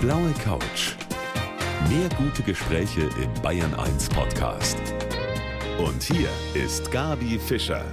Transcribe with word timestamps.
blaue 0.00 0.32
Couch. 0.42 0.94
Mehr 1.90 2.08
gute 2.16 2.42
Gespräche 2.42 3.02
im 3.22 3.42
Bayern 3.42 3.74
1 3.74 4.08
Podcast. 4.08 4.78
Und 5.78 6.02
hier 6.02 6.30
ist 6.54 6.90
Gabi 6.90 7.38
Fischer. 7.38 7.84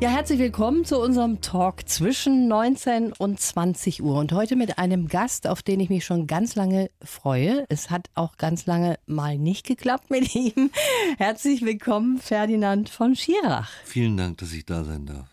Ja, 0.00 0.10
herzlich 0.10 0.38
willkommen 0.38 0.84
zu 0.84 1.00
unserem 1.00 1.40
Talk 1.40 1.88
zwischen 1.88 2.46
19 2.46 3.14
und 3.14 3.40
20 3.40 4.02
Uhr. 4.02 4.16
Und 4.18 4.32
heute 4.32 4.54
mit 4.54 4.76
einem 4.76 5.08
Gast, 5.08 5.46
auf 5.46 5.62
den 5.62 5.80
ich 5.80 5.88
mich 5.88 6.04
schon 6.04 6.26
ganz 6.26 6.56
lange 6.56 6.90
freue. 7.02 7.64
Es 7.70 7.88
hat 7.88 8.10
auch 8.14 8.36
ganz 8.36 8.66
lange 8.66 8.98
mal 9.06 9.38
nicht 9.38 9.66
geklappt 9.66 10.10
mit 10.10 10.34
ihm. 10.34 10.70
Herzlich 11.16 11.62
willkommen, 11.62 12.18
Ferdinand 12.18 12.90
von 12.90 13.16
Schirach. 13.16 13.70
Vielen 13.84 14.18
Dank, 14.18 14.38
dass 14.38 14.52
ich 14.52 14.66
da 14.66 14.84
sein 14.84 15.06
darf. 15.06 15.26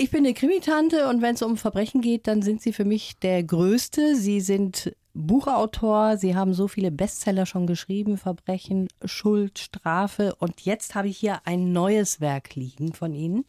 Ich 0.00 0.12
bin 0.12 0.24
eine 0.24 0.32
Krimitante 0.32 1.08
und 1.08 1.22
wenn 1.22 1.34
es 1.34 1.42
um 1.42 1.56
Verbrechen 1.56 2.02
geht, 2.02 2.28
dann 2.28 2.40
sind 2.40 2.62
Sie 2.62 2.72
für 2.72 2.84
mich 2.84 3.18
der 3.18 3.42
Größte. 3.42 4.14
Sie 4.14 4.40
sind 4.40 4.94
Buchautor, 5.12 6.16
Sie 6.18 6.36
haben 6.36 6.54
so 6.54 6.68
viele 6.68 6.92
Bestseller 6.92 7.46
schon 7.46 7.66
geschrieben, 7.66 8.16
Verbrechen, 8.16 8.86
Schuld, 9.04 9.58
Strafe 9.58 10.36
und 10.36 10.60
jetzt 10.60 10.94
habe 10.94 11.08
ich 11.08 11.18
hier 11.18 11.40
ein 11.46 11.72
neues 11.72 12.20
Werk 12.20 12.54
liegen 12.54 12.92
von 12.92 13.12
Ihnen, 13.12 13.44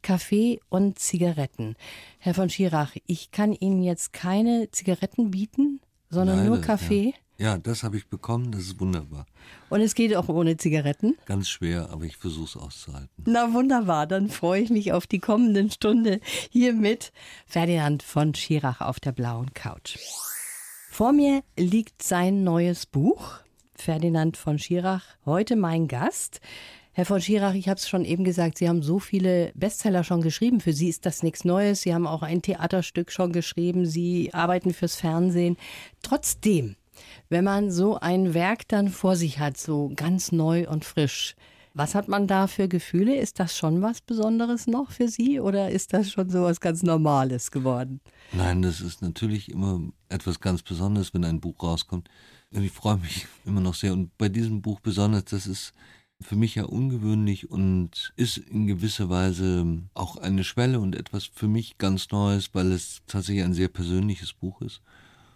Kaffee 0.00 0.60
und 0.68 1.00
Zigaretten. 1.00 1.74
Herr 2.20 2.34
von 2.34 2.50
Schirach, 2.50 2.94
ich 3.08 3.32
kann 3.32 3.52
Ihnen 3.52 3.82
jetzt 3.82 4.12
keine 4.12 4.70
Zigaretten 4.70 5.32
bieten, 5.32 5.80
sondern 6.08 6.36
Leider, 6.36 6.50
nur 6.50 6.60
Kaffee. 6.60 7.06
Ja. 7.06 7.14
Ja, 7.40 7.56
das 7.56 7.82
habe 7.84 7.96
ich 7.96 8.06
bekommen, 8.06 8.52
das 8.52 8.60
ist 8.64 8.80
wunderbar. 8.80 9.24
Und 9.70 9.80
es 9.80 9.94
geht 9.94 10.14
auch 10.14 10.28
ohne 10.28 10.58
Zigaretten? 10.58 11.16
Ganz 11.24 11.48
schwer, 11.48 11.88
aber 11.88 12.04
ich 12.04 12.18
versuche 12.18 12.44
es 12.44 12.56
auszuhalten. 12.58 13.08
Na 13.24 13.54
wunderbar, 13.54 14.06
dann 14.06 14.28
freue 14.28 14.60
ich 14.60 14.68
mich 14.68 14.92
auf 14.92 15.06
die 15.06 15.20
kommenden 15.20 15.70
Stunde 15.70 16.20
hier 16.50 16.74
mit 16.74 17.12
Ferdinand 17.46 18.02
von 18.02 18.34
Schirach 18.34 18.82
auf 18.82 19.00
der 19.00 19.12
blauen 19.12 19.54
Couch. 19.54 19.96
Vor 20.90 21.12
mir 21.12 21.42
liegt 21.56 22.02
sein 22.02 22.44
neues 22.44 22.84
Buch, 22.84 23.38
Ferdinand 23.74 24.36
von 24.36 24.58
Schirach, 24.58 25.04
heute 25.24 25.56
mein 25.56 25.88
Gast. 25.88 26.42
Herr 26.92 27.06
von 27.06 27.22
Schirach, 27.22 27.54
ich 27.54 27.70
habe 27.70 27.78
es 27.78 27.88
schon 27.88 28.04
eben 28.04 28.24
gesagt, 28.24 28.58
Sie 28.58 28.68
haben 28.68 28.82
so 28.82 28.98
viele 28.98 29.52
Bestseller 29.54 30.04
schon 30.04 30.20
geschrieben. 30.20 30.60
Für 30.60 30.74
Sie 30.74 30.90
ist 30.90 31.06
das 31.06 31.22
nichts 31.22 31.46
Neues. 31.46 31.80
Sie 31.80 31.94
haben 31.94 32.06
auch 32.06 32.22
ein 32.22 32.42
Theaterstück 32.42 33.10
schon 33.10 33.32
geschrieben. 33.32 33.86
Sie 33.86 34.34
arbeiten 34.34 34.74
fürs 34.74 34.96
Fernsehen. 34.96 35.56
Trotzdem 36.02 36.76
wenn 37.28 37.44
man 37.44 37.70
so 37.70 37.98
ein 37.98 38.34
Werk 38.34 38.68
dann 38.68 38.88
vor 38.88 39.16
sich 39.16 39.38
hat, 39.38 39.56
so 39.56 39.92
ganz 39.94 40.32
neu 40.32 40.68
und 40.68 40.84
frisch. 40.84 41.34
Was 41.72 41.94
hat 41.94 42.08
man 42.08 42.26
da 42.26 42.48
für 42.48 42.66
Gefühle? 42.66 43.14
Ist 43.16 43.38
das 43.38 43.56
schon 43.56 43.80
was 43.80 44.00
Besonderes 44.00 44.66
noch 44.66 44.90
für 44.90 45.06
Sie 45.06 45.38
oder 45.38 45.70
ist 45.70 45.92
das 45.92 46.10
schon 46.10 46.28
so 46.28 46.42
was 46.42 46.60
ganz 46.60 46.82
Normales 46.82 47.52
geworden? 47.52 48.00
Nein, 48.32 48.62
das 48.62 48.80
ist 48.80 49.02
natürlich 49.02 49.50
immer 49.50 49.80
etwas 50.08 50.40
ganz 50.40 50.62
Besonderes, 50.62 51.14
wenn 51.14 51.24
ein 51.24 51.40
Buch 51.40 51.62
rauskommt. 51.62 52.08
Ich 52.50 52.72
freue 52.72 52.96
mich 52.96 53.26
immer 53.44 53.60
noch 53.60 53.74
sehr. 53.74 53.92
Und 53.92 54.16
bei 54.18 54.28
diesem 54.28 54.62
Buch 54.62 54.80
besonders, 54.80 55.26
das 55.26 55.46
ist 55.46 55.72
für 56.20 56.36
mich 56.36 56.56
ja 56.56 56.64
ungewöhnlich 56.64 57.50
und 57.50 58.12
ist 58.16 58.36
in 58.36 58.66
gewisser 58.66 59.08
Weise 59.08 59.64
auch 59.94 60.16
eine 60.16 60.42
Schwelle 60.42 60.80
und 60.80 60.96
etwas 60.96 61.24
für 61.24 61.48
mich 61.48 61.78
ganz 61.78 62.10
Neues, 62.10 62.50
weil 62.52 62.72
es 62.72 63.00
tatsächlich 63.06 63.44
ein 63.44 63.54
sehr 63.54 63.68
persönliches 63.68 64.32
Buch 64.32 64.60
ist 64.60 64.82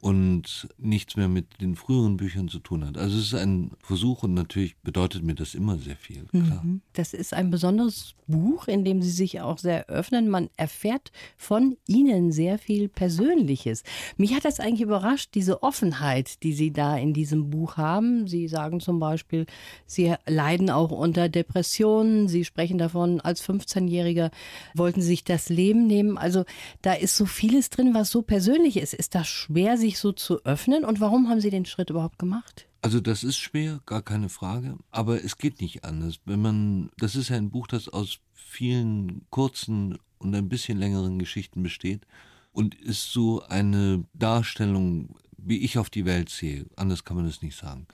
und 0.05 0.69
nichts 0.77 1.17
mehr 1.17 1.29
mit 1.29 1.63
den 1.63 1.77
früheren 1.77 2.19
Büchern 2.19 2.49
zu 2.49 2.59
tun 2.59 2.85
hat. 2.85 2.99
Also 2.99 3.17
es 3.17 3.29
ist 3.29 3.35
ein 3.35 3.71
Versuch 3.83 4.23
und 4.23 4.35
natürlich 4.35 4.77
bedeutet 4.83 5.23
mir 5.23 5.35
das 5.35 5.55
immer 5.55 5.79
sehr 5.79 5.97
viel. 5.97 6.27
Klar. 6.27 6.63
Mhm. 6.63 6.83
Das 6.93 7.15
ist 7.15 7.33
ein 7.33 7.51
besonderes 7.51 8.15
Buch, 8.27 8.69
in 8.69 8.85
dem 8.85 9.01
Sie 9.01 9.11
sich 9.11 9.41
auch 9.41 9.57
sehr 9.57 9.89
öffnen. 9.89 10.29
Man 10.29 10.51
erfährt 10.59 11.11
von 11.39 11.79
Ihnen 11.87 12.33
sehr 12.33 12.59
viel 12.59 12.91
Persönliches. 12.91 13.83
Mich 14.19 14.35
hat 14.35 14.45
das 14.45 14.61
eigentlich 14.61 14.83
überrascht, 14.83 15.31
diese 15.35 15.63
Offenheit, 15.63 16.43
die 16.43 16.53
Sie 16.53 16.71
da 16.71 16.99
in 16.99 17.15
diesem 17.15 17.49
Buch 17.49 17.79
haben. 17.79 18.27
Sie 18.27 18.47
sagen 18.47 18.81
zum 18.81 18.99
Beispiel, 19.01 19.47
Sie 19.87 20.15
leiden 20.27 20.69
auch 20.69 20.91
unter 20.91 21.31
Depressionen. 21.31 22.29
Sie 22.29 22.45
sprechen 22.45 22.77
davon, 22.77 23.23
als 23.23 23.43
15-Jähriger 23.43 24.31
wollten 24.75 25.01
Sie 25.01 25.09
sich 25.09 25.25
das 25.25 25.49
Leben 25.49 25.87
nehmen. 25.87 26.19
Also 26.19 26.45
da 26.83 26.93
ist 26.93 27.17
so 27.17 27.25
vieles 27.25 27.71
drin, 27.71 27.95
was 27.95 28.11
so 28.11 28.21
persönlich 28.21 28.77
ist. 28.77 28.93
Ist 28.93 29.15
das 29.15 29.27
schwer, 29.27 29.79
sich 29.79 29.94
so 29.99 30.13
zu 30.13 30.45
öffnen? 30.45 30.85
Und 30.85 31.01
warum 31.01 31.29
haben 31.29 31.41
Sie 31.41 31.51
den 31.51 31.65
Schritt 31.65 31.91
überhaupt 31.91 32.19
gemacht? 32.19 32.67
Also 32.83 33.01
das 33.01 33.25
ist 33.25 33.39
schwer, 33.39 33.81
gar 33.87 34.03
keine 34.03 34.29
Frage, 34.29 34.77
aber 34.91 35.25
es 35.25 35.39
geht 35.39 35.61
nicht 35.61 35.85
anders. 35.85 36.21
Wenn 36.27 36.43
man, 36.43 36.91
das 36.99 37.17
ist 37.17 37.31
ja 37.31 37.37
ein 37.37 37.51
Buch, 37.51 37.67
das 37.67 37.89
aus 37.89 38.19
vielen 38.35 39.23
kurzen 39.31 39.99
und 40.19 40.35
ein 40.35 40.49
bisschen 40.49 40.79
längeren 40.79 41.19
Geschichten 41.19 41.63
besteht 41.63 42.07
und 42.53 42.75
ist 42.75 43.13
so 43.13 43.43
eine 43.43 44.05
Darstellung, 44.13 45.17
wie 45.37 45.59
ich 45.59 45.79
auf 45.79 45.91
die 45.91 46.05
Welt 46.05 46.29
sehe. 46.29 46.67
Anders 46.77 47.05
kann 47.05 47.17
man 47.17 47.27
es 47.27 47.43
nicht 47.43 47.57
sagen. 47.57 47.87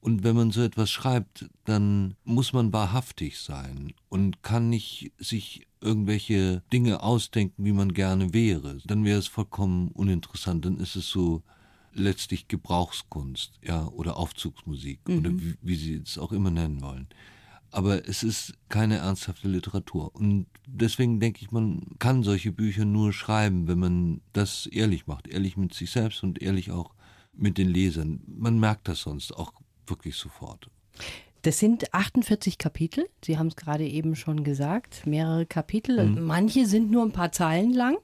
Und 0.00 0.22
wenn 0.22 0.36
man 0.36 0.50
so 0.50 0.62
etwas 0.62 0.90
schreibt, 0.90 1.46
dann 1.64 2.14
muss 2.24 2.52
man 2.52 2.72
wahrhaftig 2.72 3.38
sein 3.38 3.94
und 4.10 4.42
kann 4.42 4.68
nicht 4.68 5.12
sich 5.18 5.66
irgendwelche 5.84 6.62
Dinge 6.72 7.02
ausdenken, 7.02 7.64
wie 7.64 7.72
man 7.72 7.92
gerne 7.92 8.32
wäre. 8.32 8.78
Dann 8.86 9.04
wäre 9.04 9.18
es 9.18 9.26
vollkommen 9.26 9.88
uninteressant. 9.88 10.64
Dann 10.64 10.78
ist 10.78 10.96
es 10.96 11.08
so 11.08 11.42
letztlich 11.92 12.48
Gebrauchskunst, 12.48 13.60
ja, 13.62 13.86
oder 13.88 14.16
Aufzugsmusik 14.16 15.00
mhm. 15.06 15.18
oder 15.18 15.30
wie, 15.30 15.54
wie 15.62 15.76
Sie 15.76 15.94
es 16.04 16.18
auch 16.18 16.32
immer 16.32 16.50
nennen 16.50 16.80
wollen. 16.82 17.06
Aber 17.70 18.08
es 18.08 18.22
ist 18.22 18.54
keine 18.68 18.98
ernsthafte 18.98 19.48
Literatur. 19.48 20.14
Und 20.14 20.46
deswegen 20.66 21.18
denke 21.18 21.42
ich, 21.42 21.50
man 21.50 21.82
kann 21.98 22.22
solche 22.22 22.52
Bücher 22.52 22.84
nur 22.84 23.12
schreiben, 23.12 23.66
wenn 23.66 23.80
man 23.80 24.20
das 24.32 24.66
ehrlich 24.66 25.08
macht. 25.08 25.26
Ehrlich 25.26 25.56
mit 25.56 25.74
sich 25.74 25.90
selbst 25.90 26.22
und 26.22 26.40
ehrlich 26.40 26.70
auch 26.70 26.94
mit 27.32 27.58
den 27.58 27.68
Lesern. 27.68 28.20
Man 28.26 28.60
merkt 28.60 28.86
das 28.86 29.00
sonst 29.00 29.32
auch 29.32 29.52
wirklich 29.86 30.14
sofort. 30.14 30.70
Das 31.44 31.58
sind 31.58 31.92
48 31.92 32.56
Kapitel. 32.56 33.06
Sie 33.22 33.36
haben 33.36 33.48
es 33.48 33.56
gerade 33.56 33.86
eben 33.86 34.16
schon 34.16 34.44
gesagt, 34.44 35.06
mehrere 35.06 35.44
Kapitel. 35.44 36.02
Mhm. 36.02 36.22
Manche 36.22 36.64
sind 36.64 36.90
nur 36.90 37.04
ein 37.04 37.12
paar 37.12 37.32
Zeilen 37.32 37.74
lang. 37.74 37.98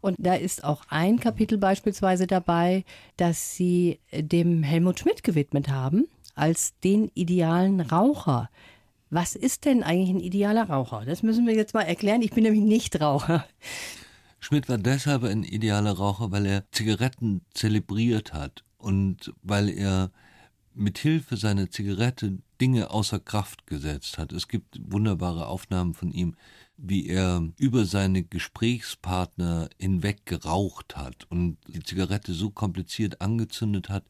Und 0.00 0.14
da 0.20 0.34
ist 0.34 0.62
auch 0.62 0.84
ein 0.88 1.18
Kapitel 1.18 1.58
beispielsweise 1.58 2.28
dabei, 2.28 2.84
das 3.16 3.56
Sie 3.56 3.98
dem 4.12 4.62
Helmut 4.62 5.00
Schmidt 5.00 5.24
gewidmet 5.24 5.68
haben, 5.68 6.06
als 6.36 6.78
den 6.78 7.10
idealen 7.14 7.80
Raucher. 7.80 8.50
Was 9.10 9.34
ist 9.34 9.64
denn 9.64 9.82
eigentlich 9.82 10.10
ein 10.10 10.20
idealer 10.20 10.68
Raucher? 10.68 11.04
Das 11.04 11.24
müssen 11.24 11.44
wir 11.44 11.56
jetzt 11.56 11.74
mal 11.74 11.82
erklären. 11.82 12.22
Ich 12.22 12.30
bin 12.30 12.44
nämlich 12.44 12.62
nicht 12.62 13.00
Raucher. 13.00 13.44
Schmidt 14.38 14.68
war 14.68 14.78
deshalb 14.78 15.24
ein 15.24 15.42
idealer 15.42 15.94
Raucher, 15.94 16.30
weil 16.30 16.46
er 16.46 16.70
Zigaretten 16.70 17.40
zelebriert 17.52 18.32
hat 18.32 18.62
und 18.78 19.32
weil 19.42 19.70
er 19.70 20.12
mit 20.72 20.98
Hilfe 20.98 21.36
seiner 21.36 21.68
Zigarette 21.68 22.38
Dinge 22.60 22.90
außer 22.90 23.20
Kraft 23.20 23.66
gesetzt 23.66 24.18
hat. 24.18 24.32
Es 24.32 24.48
gibt 24.48 24.78
wunderbare 24.80 25.46
Aufnahmen 25.46 25.94
von 25.94 26.12
ihm, 26.12 26.34
wie 26.76 27.08
er 27.08 27.48
über 27.56 27.84
seine 27.86 28.22
Gesprächspartner 28.22 29.68
hinweg 29.78 30.26
geraucht 30.26 30.96
hat 30.96 31.26
und 31.30 31.58
die 31.68 31.82
Zigarette 31.82 32.32
so 32.32 32.50
kompliziert 32.50 33.20
angezündet 33.20 33.88
hat, 33.88 34.04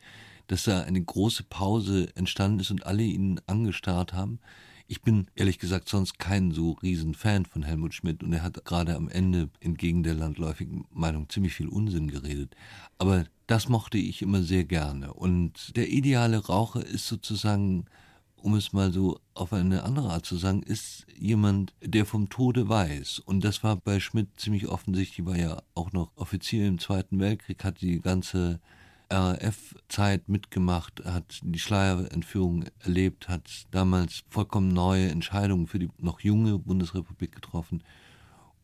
dass 0.49 0.65
da 0.65 0.83
eine 0.83 1.03
große 1.03 1.45
Pause 1.45 2.09
entstanden 2.15 2.61
ist 2.61 2.71
und 2.71 2.87
alle 2.87 3.03
ihn 3.03 3.41
angestarrt 3.47 4.13
haben. 4.13 4.41
Ich 4.89 5.03
bin 5.03 5.27
ehrlich 5.35 5.59
gesagt 5.59 5.89
sonst 5.89 6.21
kein 6.21 6.53
so 6.53 6.73
riesen 6.73 7.15
Fan 7.15 7.45
von 7.45 7.65
Helmut 7.65 7.95
Schmidt 7.95 8.23
und 8.23 8.33
er 8.33 8.45
hat 8.45 8.65
gerade 8.65 8.95
am 8.95 9.09
Ende 9.09 9.51
entgegen 9.59 10.05
der 10.05 10.15
landläufigen 10.15 10.85
Meinung 10.93 11.29
ziemlich 11.29 11.55
viel 11.55 11.67
Unsinn 11.67 12.09
geredet. 12.09 12.55
Aber 12.99 13.25
das 13.49 13.69
mochte 13.69 13.99
ich 13.99 14.23
immer 14.23 14.43
sehr 14.43 14.65
gerne. 14.65 15.13
Und 15.13 15.77
der 15.77 15.89
ideale 15.89 16.39
Raucher 16.39 16.87
ist 16.87 17.09
sozusagen, 17.09 17.87
um 18.47 18.55
es 18.55 18.73
mal 18.73 18.93
so 18.93 19.19
auf 19.35 19.53
eine 19.53 19.83
andere 19.83 20.11
Art 20.11 20.25
zu 20.25 20.37
sagen, 20.37 20.63
ist 20.63 21.05
jemand, 21.19 21.75
der 21.83 22.07
vom 22.07 22.29
Tode 22.29 22.69
weiß. 22.69 23.19
Und 23.19 23.43
das 23.43 23.65
war 23.65 23.75
bei 23.75 23.99
Schmidt 23.99 24.29
ziemlich 24.39 24.69
offensichtlich, 24.69 25.27
war 25.27 25.37
ja 25.37 25.63
auch 25.75 25.91
noch 25.91 26.13
Offizier 26.15 26.69
im 26.69 26.79
Zweiten 26.79 27.19
Weltkrieg, 27.19 27.65
hat 27.65 27.81
die 27.81 28.01
ganze 28.01 28.61
RAF-Zeit 29.11 30.29
mitgemacht, 30.29 31.05
hat 31.05 31.41
die 31.43 31.59
Schleierentführung 31.59 32.67
erlebt, 32.79 33.29
hat 33.29 33.67
damals 33.73 34.23
vollkommen 34.31 34.69
neue 34.69 35.09
Entscheidungen 35.09 35.67
für 35.67 35.81
die 35.81 35.91
noch 35.99 36.21
junge 36.21 36.57
Bundesrepublik 36.61 37.35
getroffen. 37.35 37.83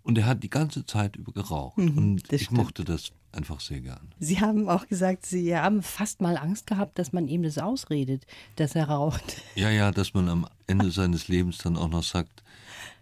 Und 0.03 0.19
er 0.19 0.27
hat 0.27 0.43
die 0.43 0.51
ganze 0.51 0.85
Zeit 0.85 1.17
über 1.17 1.33
geraucht. 1.33 1.79
Mhm, 1.79 1.99
und 1.99 2.33
ich 2.33 2.45
stimmt. 2.45 2.59
mochte 2.59 2.85
das 2.85 3.13
einfach 3.31 3.61
sehr 3.61 3.81
gern. 3.81 4.13
Sie 4.19 4.41
haben 4.41 4.69
auch 4.69 4.87
gesagt, 4.89 5.27
Sie 5.27 5.57
haben 5.57 5.83
fast 5.83 6.21
mal 6.21 6.37
Angst 6.37 6.67
gehabt, 6.67 6.99
dass 6.99 7.13
man 7.13 7.29
ihm 7.29 7.43
das 7.43 7.59
ausredet, 7.59 8.27
dass 8.57 8.75
er 8.75 8.89
raucht. 8.89 9.43
Ja, 9.55 9.71
ja, 9.71 9.91
dass 9.91 10.15
man 10.15 10.29
am 10.29 10.47
Ende 10.67 10.91
seines 10.91 11.29
Lebens 11.29 11.59
dann 11.59 11.77
auch 11.77 11.89
noch 11.89 12.03
sagt, 12.03 12.43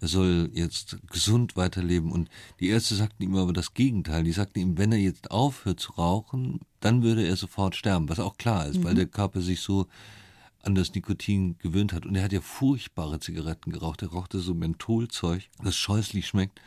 er 0.01 0.09
soll 0.09 0.51
jetzt 0.55 0.99
gesund 1.11 1.57
weiterleben. 1.57 2.11
Und 2.13 2.29
die 2.59 2.69
Ärzte 2.69 2.95
sagten 2.95 3.23
ihm 3.23 3.37
aber 3.37 3.53
das 3.53 3.75
Gegenteil. 3.75 4.25
Die 4.25 4.33
sagten 4.33 4.59
ihm, 4.59 4.79
wenn 4.79 4.93
er 4.93 4.99
jetzt 4.99 5.31
aufhört 5.31 5.81
zu 5.81 5.93
rauchen, 5.93 6.61
dann 6.81 7.03
würde 7.03 7.27
er 7.27 7.37
sofort 7.37 7.77
sterben, 7.77 8.09
was 8.09 8.21
auch 8.21 8.37
klar 8.39 8.67
ist, 8.67 8.79
mhm. 8.79 8.85
weil 8.85 8.95
der 8.95 9.07
Körper 9.07 9.41
sich 9.41 9.61
so 9.61 9.87
an 10.63 10.75
das 10.75 10.95
Nikotin 10.95 11.57
gewöhnt 11.59 11.93
hat. 11.93 12.07
Und 12.07 12.15
er 12.17 12.25
hat 12.25 12.33
ja 12.33 12.41
furchtbare 12.41 13.21
Zigaretten 13.21 13.73
geraucht. 13.73 14.03
Er 14.03 14.09
rauchte 14.09 14.41
so 14.41 14.55
Mentholzeug, 14.55 15.49
das 15.63 15.77
scheußlich 15.77 16.27
schmeckt. 16.27 16.61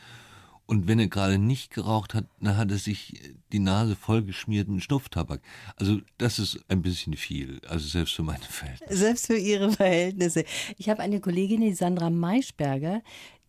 Und 0.66 0.88
wenn 0.88 0.98
er 0.98 1.08
gerade 1.08 1.38
nicht 1.38 1.74
geraucht 1.74 2.14
hat, 2.14 2.26
dann 2.40 2.58
hat 2.58 2.72
er 2.72 2.78
sich 2.78 3.20
die 3.52 3.60
Nase 3.60 3.96
vollgeschmiert 3.96 4.70
mit 4.70 4.84
Schnupftabak. 4.84 5.42
Also 5.76 6.00
das 6.18 6.40
ist 6.40 6.60
ein 6.70 6.82
bisschen 6.82 7.16
viel, 7.16 7.60
also 7.68 7.88
selbst 7.88 8.16
für 8.16 8.24
meine 8.24 8.44
Verhältnisse. 8.44 8.96
Selbst 8.96 9.28
für 9.28 9.38
Ihre 9.38 9.72
Verhältnisse. 9.72 10.46
Ich 10.78 10.90
habe 10.90 11.02
eine 11.02 11.20
Kollegin, 11.20 11.62
die 11.62 11.74
Sandra 11.74 12.10
Maischberger, 12.10 13.02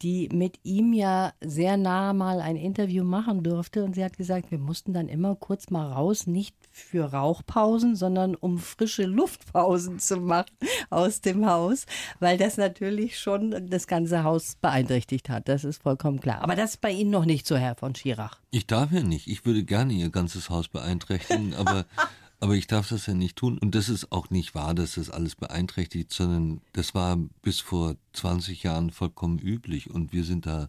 die 0.03 0.29
mit 0.33 0.59
ihm 0.65 0.93
ja 0.93 1.33
sehr 1.41 1.77
nah 1.77 2.13
mal 2.13 2.41
ein 2.41 2.57
Interview 2.57 3.05
machen 3.05 3.43
durfte. 3.43 3.85
Und 3.85 3.95
sie 3.95 4.05
hat 4.05 4.17
gesagt, 4.17 4.51
wir 4.51 4.59
mussten 4.59 4.93
dann 4.93 5.09
immer 5.09 5.35
kurz 5.37 5.71
mal 5.71 5.91
raus, 5.91 6.27
nicht 6.27 6.55
für 6.71 7.05
Rauchpausen, 7.13 7.97
sondern 7.97 8.35
um 8.35 8.59
frische 8.59 9.05
Luftpausen 9.05 9.99
zu 9.99 10.17
machen 10.17 10.51
aus 10.91 11.21
dem 11.21 11.47
Haus, 11.47 11.87
weil 12.21 12.37
das 12.37 12.57
natürlich 12.57 13.19
schon 13.19 13.69
das 13.71 13.87
ganze 13.87 14.25
Haus 14.25 14.57
beeinträchtigt 14.61 15.29
hat. 15.29 15.49
Das 15.49 15.65
ist 15.65 15.83
vollkommen 15.83 16.21
klar. 16.21 16.43
Aber 16.43 16.57
das 16.57 16.73
ist 16.73 16.81
bei 16.81 16.91
Ihnen 16.91 17.11
noch 17.11 17.25
nicht 17.25 17.47
so, 17.47 17.57
Herr 17.57 17.77
von 17.77 17.95
Schirach. 17.95 18.41
Ich 18.51 18.67
darf 18.67 18.93
ja 18.93 19.03
nicht. 19.03 19.29
Ich 19.29 19.47
würde 19.47 19.65
gerne 19.65 19.93
Ihr 19.93 20.11
ganzes 20.11 20.51
Haus 20.51 20.69
beeinträchtigen, 20.69 21.55
aber 21.55 21.87
aber 22.41 22.55
ich 22.55 22.67
darf 22.67 22.89
das 22.89 23.07
ja 23.07 23.15
nicht 23.15 23.37
tun. 23.37 23.59
Und 23.59 23.75
das 23.75 23.89
ist 23.89 24.13
auch 24.13 24.31
nicht 24.31 24.55
wahr, 24.55 24.75
dass 24.75 24.95
das 24.95 25.11
alles 25.11 25.35
beeinträchtigt, 25.35 26.13
sondern 26.13 26.61
das 26.73 26.95
war 26.95 27.17
bis 27.43 27.61
vor 27.61 27.97
20 28.13 28.63
Jahren 28.63 28.91
vollkommen 28.91 29.39
üblich. 29.39 29.91
Und 29.91 30.13
wir 30.13 30.25
sind 30.25 30.47
da 30.47 30.69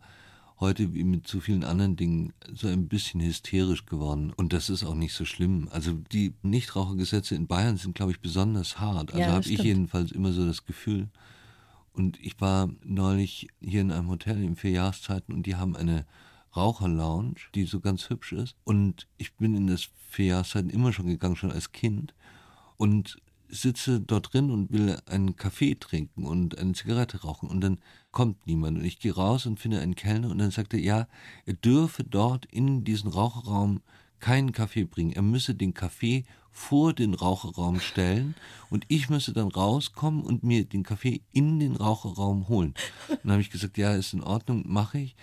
heute 0.59 0.93
wie 0.93 1.03
mit 1.03 1.27
so 1.27 1.39
vielen 1.39 1.63
anderen 1.63 1.95
Dingen 1.95 2.33
so 2.53 2.67
ein 2.67 2.87
bisschen 2.87 3.21
hysterisch 3.21 3.85
geworden. 3.85 4.31
Und 4.35 4.53
das 4.53 4.69
ist 4.69 4.83
auch 4.83 4.95
nicht 4.95 5.13
so 5.13 5.25
schlimm. 5.25 5.67
Also 5.71 5.93
die 6.11 6.33
Nichtrauchergesetze 6.43 7.35
in 7.35 7.47
Bayern 7.47 7.77
sind, 7.77 7.95
glaube 7.95 8.11
ich, 8.11 8.21
besonders 8.21 8.79
hart. 8.79 9.13
Also 9.13 9.19
Ja, 9.19 9.33
habe 9.33 9.49
ich 9.49 9.59
jedenfalls 9.59 10.11
immer 10.11 10.31
so 10.31 10.45
das 10.45 10.65
Gefühl. 10.65 11.09
Und 11.91 12.19
ich 12.19 12.39
war 12.41 12.69
neulich 12.83 13.47
hier 13.61 13.81
in 13.81 13.91
einem 13.91 14.09
Hotel 14.09 14.43
in 14.43 14.55
vier 14.55 14.71
Jahreszeiten 14.71 15.33
und 15.33 15.45
die 15.45 15.55
haben 15.55 15.75
eine 15.75 16.05
Raucherlounge, 16.55 17.35
die 17.53 17.65
so 17.65 17.79
ganz 17.79 18.09
hübsch 18.09 18.33
ist. 18.33 18.55
Und 18.63 19.07
ich 19.17 19.35
bin 19.35 19.55
in 19.55 19.67
das 19.67 19.89
Jahreszeiten 20.17 20.69
immer 20.69 20.93
schon 20.93 21.07
gegangen, 21.07 21.35
schon 21.35 21.51
als 21.51 21.71
Kind. 21.71 22.13
Und 22.77 23.17
sitze 23.49 24.01
dort 24.01 24.33
drin 24.33 24.51
und 24.51 24.71
will 24.71 24.97
einen 25.05 25.35
Kaffee 25.35 25.75
trinken 25.75 26.25
und 26.25 26.57
eine 26.57 26.73
Zigarette 26.73 27.21
rauchen. 27.21 27.49
Und 27.49 27.61
dann 27.61 27.79
kommt 28.11 28.47
niemand. 28.47 28.77
Und 28.77 28.85
ich 28.85 28.99
gehe 28.99 29.13
raus 29.13 29.45
und 29.45 29.59
finde 29.59 29.79
einen 29.79 29.95
Kellner 29.95 30.29
und 30.29 30.37
dann 30.37 30.51
sagt 30.51 30.73
er, 30.73 30.79
ja, 30.79 31.07
er 31.45 31.53
dürfe 31.53 32.03
dort 32.03 32.45
in 32.45 32.83
diesen 32.83 33.09
Raucherraum 33.09 33.81
keinen 34.19 34.51
Kaffee 34.51 34.85
bringen. 34.85 35.11
Er 35.11 35.21
müsse 35.21 35.55
den 35.55 35.73
Kaffee 35.73 36.25
vor 36.51 36.93
den 36.93 37.13
Raucherraum 37.13 37.79
stellen 37.81 38.33
und 38.69 38.85
ich 38.87 39.09
müsse 39.09 39.33
dann 39.33 39.49
rauskommen 39.49 40.23
und 40.23 40.43
mir 40.43 40.63
den 40.63 40.83
Kaffee 40.83 41.21
in 41.33 41.59
den 41.59 41.75
Raucherraum 41.75 42.47
holen. 42.47 42.73
Und 43.09 43.19
dann 43.23 43.33
habe 43.33 43.41
ich 43.41 43.51
gesagt, 43.51 43.77
ja, 43.77 43.93
ist 43.93 44.13
in 44.13 44.23
Ordnung, 44.23 44.63
mache 44.65 44.99
ich. 44.99 45.15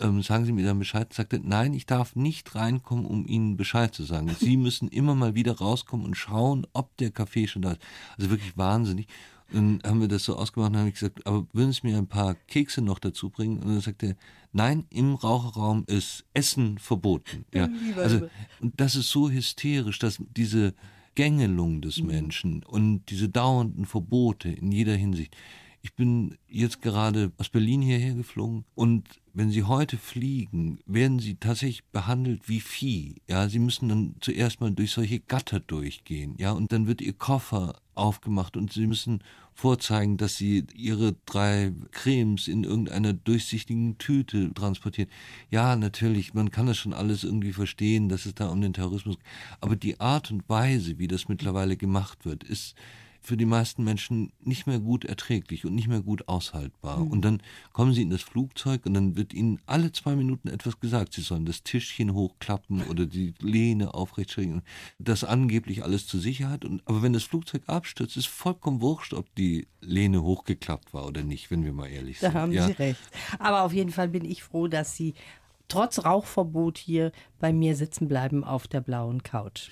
Ähm, 0.00 0.22
sagen 0.22 0.44
Sie 0.44 0.52
mir 0.52 0.64
dann 0.64 0.78
Bescheid. 0.78 1.12
Sagte, 1.12 1.40
nein, 1.42 1.74
ich 1.74 1.86
darf 1.86 2.16
nicht 2.16 2.54
reinkommen, 2.54 3.06
um 3.06 3.26
Ihnen 3.26 3.56
Bescheid 3.56 3.94
zu 3.94 4.04
sagen. 4.04 4.34
Sie 4.38 4.56
müssen 4.56 4.88
immer 4.88 5.14
mal 5.14 5.34
wieder 5.34 5.58
rauskommen 5.58 6.06
und 6.06 6.16
schauen, 6.16 6.66
ob 6.72 6.96
der 6.96 7.10
Kaffee 7.10 7.46
schon 7.46 7.62
da 7.62 7.72
ist. 7.72 7.80
Also 8.18 8.30
wirklich 8.30 8.56
wahnsinnig. 8.56 9.08
Und 9.52 9.82
dann 9.82 9.90
haben 9.90 10.00
wir 10.00 10.08
das 10.08 10.24
so 10.24 10.36
ausgemacht 10.36 10.72
und 10.72 10.78
habe 10.78 10.88
ich 10.88 10.94
gesagt, 10.94 11.26
aber 11.26 11.46
würden 11.52 11.72
Sie 11.72 11.86
mir 11.86 11.98
ein 11.98 12.08
paar 12.08 12.34
Kekse 12.34 12.82
noch 12.82 12.98
dazu 12.98 13.30
bringen? 13.30 13.58
Und 13.58 13.68
dann 13.68 13.80
sagte 13.80 14.06
er, 14.06 14.16
nein, 14.52 14.86
im 14.90 15.14
Raucherraum 15.14 15.84
ist 15.86 16.24
Essen 16.34 16.78
verboten. 16.78 17.44
Ja, 17.54 17.68
also, 17.96 18.28
und 18.60 18.80
das 18.80 18.96
ist 18.96 19.10
so 19.10 19.30
hysterisch, 19.30 19.98
dass 19.98 20.20
diese 20.36 20.74
Gängelung 21.14 21.80
des 21.80 22.02
Menschen 22.02 22.62
und 22.64 23.06
diese 23.08 23.28
dauernden 23.28 23.86
Verbote 23.86 24.50
in 24.50 24.70
jeder 24.70 24.94
Hinsicht. 24.94 25.36
Ich 25.82 25.94
bin 25.94 26.36
jetzt 26.48 26.82
gerade 26.82 27.32
aus 27.38 27.48
Berlin 27.48 27.82
hierher 27.82 28.14
geflogen 28.14 28.64
und 28.74 29.20
wenn 29.32 29.50
Sie 29.50 29.64
heute 29.64 29.98
fliegen, 29.98 30.78
werden 30.86 31.18
Sie 31.18 31.34
tatsächlich 31.34 31.84
behandelt 31.84 32.48
wie 32.48 32.60
Vieh. 32.60 33.16
Ja, 33.28 33.50
Sie 33.50 33.58
müssen 33.58 33.90
dann 33.90 34.14
zuerst 34.20 34.62
mal 34.62 34.72
durch 34.72 34.92
solche 34.92 35.20
Gatter 35.20 35.60
durchgehen. 35.60 36.34
Ja, 36.38 36.52
und 36.52 36.72
dann 36.72 36.86
wird 36.86 37.02
Ihr 37.02 37.12
Koffer 37.12 37.76
aufgemacht 37.94 38.56
und 38.56 38.72
Sie 38.72 38.86
müssen 38.86 39.20
vorzeigen, 39.52 40.16
dass 40.16 40.36
Sie 40.36 40.64
Ihre 40.74 41.16
drei 41.26 41.72
Cremes 41.90 42.48
in 42.48 42.64
irgendeiner 42.64 43.12
durchsichtigen 43.12 43.98
Tüte 43.98 44.54
transportieren. 44.54 45.10
Ja, 45.50 45.76
natürlich, 45.76 46.32
man 46.32 46.50
kann 46.50 46.66
das 46.66 46.78
schon 46.78 46.94
alles 46.94 47.22
irgendwie 47.22 47.52
verstehen, 47.52 48.08
dass 48.08 48.24
es 48.24 48.34
da 48.34 48.48
um 48.48 48.62
den 48.62 48.72
Terrorismus 48.72 49.16
geht. 49.16 49.26
Aber 49.60 49.76
die 49.76 50.00
Art 50.00 50.30
und 50.30 50.48
Weise, 50.48 50.98
wie 50.98 51.08
das 51.08 51.28
mittlerweile 51.28 51.76
gemacht 51.76 52.24
wird, 52.24 52.42
ist 52.42 52.74
für 53.26 53.36
die 53.36 53.44
meisten 53.44 53.82
Menschen 53.82 54.32
nicht 54.40 54.68
mehr 54.68 54.78
gut 54.78 55.04
erträglich 55.04 55.64
und 55.64 55.74
nicht 55.74 55.88
mehr 55.88 56.00
gut 56.00 56.28
aushaltbar. 56.28 57.00
Und 57.00 57.24
dann 57.24 57.42
kommen 57.72 57.92
sie 57.92 58.02
in 58.02 58.10
das 58.10 58.22
Flugzeug 58.22 58.86
und 58.86 58.94
dann 58.94 59.16
wird 59.16 59.34
ihnen 59.34 59.60
alle 59.66 59.90
zwei 59.90 60.14
Minuten 60.14 60.46
etwas 60.48 60.78
gesagt. 60.78 61.12
Sie 61.12 61.22
sollen 61.22 61.44
das 61.44 61.64
Tischchen 61.64 62.14
hochklappen 62.14 62.82
oder 62.86 63.04
die 63.04 63.34
Lehne 63.40 63.94
aufrecht 63.94 64.30
schrägen. 64.30 64.62
Das 65.00 65.24
angeblich 65.24 65.82
alles 65.82 66.06
zur 66.06 66.20
Sicherheit. 66.20 66.64
Und, 66.64 66.82
aber 66.86 67.02
wenn 67.02 67.12
das 67.12 67.24
Flugzeug 67.24 67.62
abstürzt, 67.66 68.16
ist 68.16 68.28
vollkommen 68.28 68.80
wurscht, 68.80 69.12
ob 69.12 69.34
die 69.34 69.66
Lehne 69.80 70.22
hochgeklappt 70.22 70.94
war 70.94 71.06
oder 71.06 71.24
nicht, 71.24 71.50
wenn 71.50 71.64
wir 71.64 71.72
mal 71.72 71.88
ehrlich 71.88 72.20
Da 72.20 72.30
sind. 72.30 72.40
haben 72.40 72.52
ja. 72.52 72.66
Sie 72.66 72.72
recht. 72.72 73.00
Aber 73.40 73.62
auf 73.64 73.72
jeden 73.72 73.90
Fall 73.90 74.08
bin 74.08 74.24
ich 74.24 74.44
froh, 74.44 74.68
dass 74.68 74.94
Sie 74.94 75.14
trotz 75.66 76.04
Rauchverbot 76.04 76.78
hier 76.78 77.10
bei 77.40 77.52
mir 77.52 77.74
sitzen 77.74 78.06
bleiben 78.06 78.44
auf 78.44 78.68
der 78.68 78.80
blauen 78.80 79.24
Couch. 79.24 79.70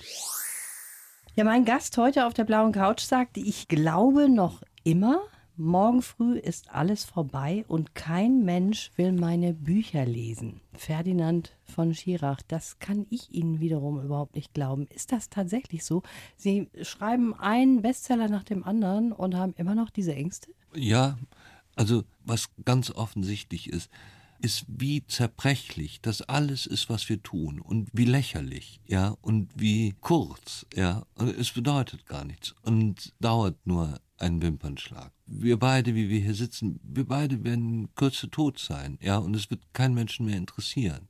Ja, 1.37 1.43
mein 1.43 1.65
Gast 1.65 1.97
heute 1.97 2.27
auf 2.27 2.33
der 2.33 2.45
blauen 2.45 2.71
Couch 2.71 3.01
sagte, 3.01 3.41
ich 3.41 3.67
glaube 3.67 4.29
noch 4.29 4.61
immer, 4.85 5.19
morgen 5.57 6.01
früh 6.01 6.37
ist 6.37 6.71
alles 6.71 7.03
vorbei 7.03 7.65
und 7.67 7.93
kein 7.93 8.45
Mensch 8.45 8.91
will 8.95 9.11
meine 9.11 9.53
Bücher 9.53 10.05
lesen. 10.05 10.61
Ferdinand 10.77 11.57
von 11.65 11.93
Schirach, 11.93 12.41
das 12.47 12.79
kann 12.79 13.05
ich 13.09 13.33
Ihnen 13.33 13.59
wiederum 13.59 14.01
überhaupt 14.01 14.35
nicht 14.35 14.53
glauben. 14.53 14.87
Ist 14.87 15.11
das 15.11 15.29
tatsächlich 15.29 15.83
so? 15.83 16.03
Sie 16.37 16.69
schreiben 16.83 17.33
einen 17.33 17.81
Bestseller 17.81 18.29
nach 18.29 18.45
dem 18.45 18.63
anderen 18.63 19.11
und 19.11 19.35
haben 19.35 19.53
immer 19.57 19.75
noch 19.75 19.89
diese 19.89 20.15
Ängste? 20.15 20.51
Ja, 20.73 21.17
also 21.75 22.05
was 22.23 22.47
ganz 22.63 22.91
offensichtlich 22.91 23.69
ist, 23.69 23.89
ist 24.45 24.65
wie 24.67 25.05
zerbrechlich 25.07 26.01
das 26.01 26.21
alles 26.21 26.67
ist, 26.67 26.87
was 26.87 27.09
wir 27.09 27.21
tun 27.23 27.59
und 27.59 27.89
wie 27.93 28.05
lächerlich, 28.05 28.79
ja, 28.85 29.17
und 29.21 29.49
wie 29.55 29.95
kurz, 30.01 30.67
ja, 30.75 31.03
und 31.15 31.29
es 31.29 31.51
bedeutet 31.51 32.05
gar 32.05 32.23
nichts 32.23 32.53
und 32.61 33.15
dauert 33.19 33.57
nur 33.65 33.99
einen 34.19 34.43
Wimpernschlag. 34.43 35.11
Wir 35.25 35.57
beide, 35.57 35.95
wie 35.95 36.09
wir 36.09 36.19
hier 36.19 36.35
sitzen, 36.35 36.79
wir 36.83 37.07
beide 37.07 37.43
werden 37.43 37.89
Kürze 37.95 38.29
tot 38.29 38.59
sein, 38.59 38.99
ja, 39.01 39.17
und 39.17 39.35
es 39.35 39.49
wird 39.49 39.61
kein 39.73 39.95
Menschen 39.95 40.27
mehr 40.27 40.37
interessieren. 40.37 41.07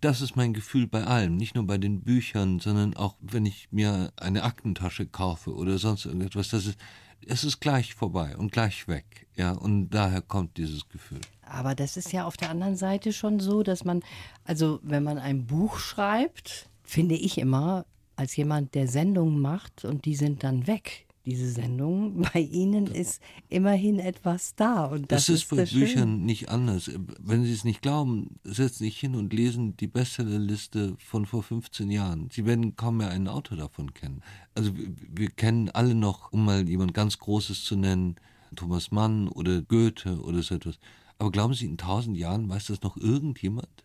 Das 0.00 0.22
ist 0.22 0.34
mein 0.34 0.54
Gefühl 0.54 0.86
bei 0.86 1.04
allem, 1.04 1.36
nicht 1.36 1.54
nur 1.54 1.66
bei 1.66 1.76
den 1.76 2.00
Büchern, 2.00 2.58
sondern 2.58 2.96
auch 2.96 3.16
wenn 3.20 3.44
ich 3.44 3.68
mir 3.70 4.14
eine 4.16 4.44
Aktentasche 4.44 5.06
kaufe 5.06 5.54
oder 5.54 5.76
sonst 5.76 6.06
irgendetwas, 6.06 6.48
das 6.48 6.66
ist, 6.66 6.78
es 7.26 7.44
ist 7.44 7.60
gleich 7.60 7.94
vorbei 7.94 8.36
und 8.36 8.52
gleich 8.52 8.88
weg, 8.88 9.26
ja, 9.36 9.52
und 9.52 9.90
daher 9.90 10.22
kommt 10.22 10.56
dieses 10.56 10.88
Gefühl. 10.88 11.20
Aber 11.42 11.74
das 11.74 11.96
ist 11.96 12.12
ja 12.12 12.26
auf 12.26 12.36
der 12.36 12.50
anderen 12.50 12.76
Seite 12.76 13.12
schon 13.12 13.40
so, 13.40 13.62
dass 13.62 13.84
man, 13.84 14.02
also 14.44 14.80
wenn 14.82 15.02
man 15.02 15.18
ein 15.18 15.46
Buch 15.46 15.78
schreibt, 15.78 16.68
finde 16.82 17.14
ich 17.14 17.38
immer, 17.38 17.84
als 18.16 18.36
jemand, 18.36 18.74
der 18.74 18.88
Sendungen 18.88 19.40
macht 19.40 19.84
und 19.84 20.04
die 20.04 20.14
sind 20.14 20.44
dann 20.44 20.66
weg, 20.66 21.06
diese 21.24 21.50
Sendungen, 21.50 22.22
bei 22.32 22.40
Ihnen 22.40 22.86
ist 22.86 23.22
immerhin 23.48 23.98
etwas 23.98 24.54
da. 24.54 24.86
Und 24.86 25.10
das, 25.12 25.26
Das, 25.26 25.36
ist 25.36 25.48
bei 25.50 25.56
das 25.56 25.70
Schöne. 25.70 25.84
Büchern 25.84 26.24
nicht 26.24 26.48
anders. 26.48 26.90
Wenn 27.20 27.44
Sie 27.44 27.52
es 27.52 27.64
nicht 27.64 27.82
glauben, 27.82 28.38
setzen 28.44 28.78
Sie 28.78 28.84
sich 28.86 28.98
hin 28.98 29.14
und 29.14 29.32
lesen 29.32 29.76
die 29.76 29.86
Bestsellerliste 29.86 30.96
von 30.98 31.26
vor 31.26 31.42
15 31.42 31.90
Jahren. 31.90 32.28
Sie 32.32 32.46
werden 32.46 32.76
kaum 32.76 32.98
mehr 32.98 33.10
einen 33.10 33.28
Autor 33.28 33.58
davon 33.58 33.94
kennen. 33.94 34.22
Also 34.54 34.76
wir, 34.76 34.88
wir 35.10 35.30
kennen 35.30 35.68
alle 35.70 35.94
noch, 35.94 36.32
um 36.32 36.44
mal 36.44 36.68
jemand 36.68 36.94
ganz 36.94 37.18
Großes 37.18 37.64
zu 37.64 37.76
nennen, 37.76 38.16
Thomas 38.54 38.90
Mann 38.90 39.28
oder 39.28 39.62
Goethe 39.62 40.20
oder 40.20 40.42
so 40.42 40.56
etwas. 40.56 40.78
Aber 41.18 41.30
glauben 41.30 41.54
Sie, 41.54 41.66
in 41.66 41.78
tausend 41.78 42.16
Jahren 42.16 42.48
weiß 42.48 42.66
das 42.66 42.82
noch 42.82 42.96
irgendjemand? 42.96 43.84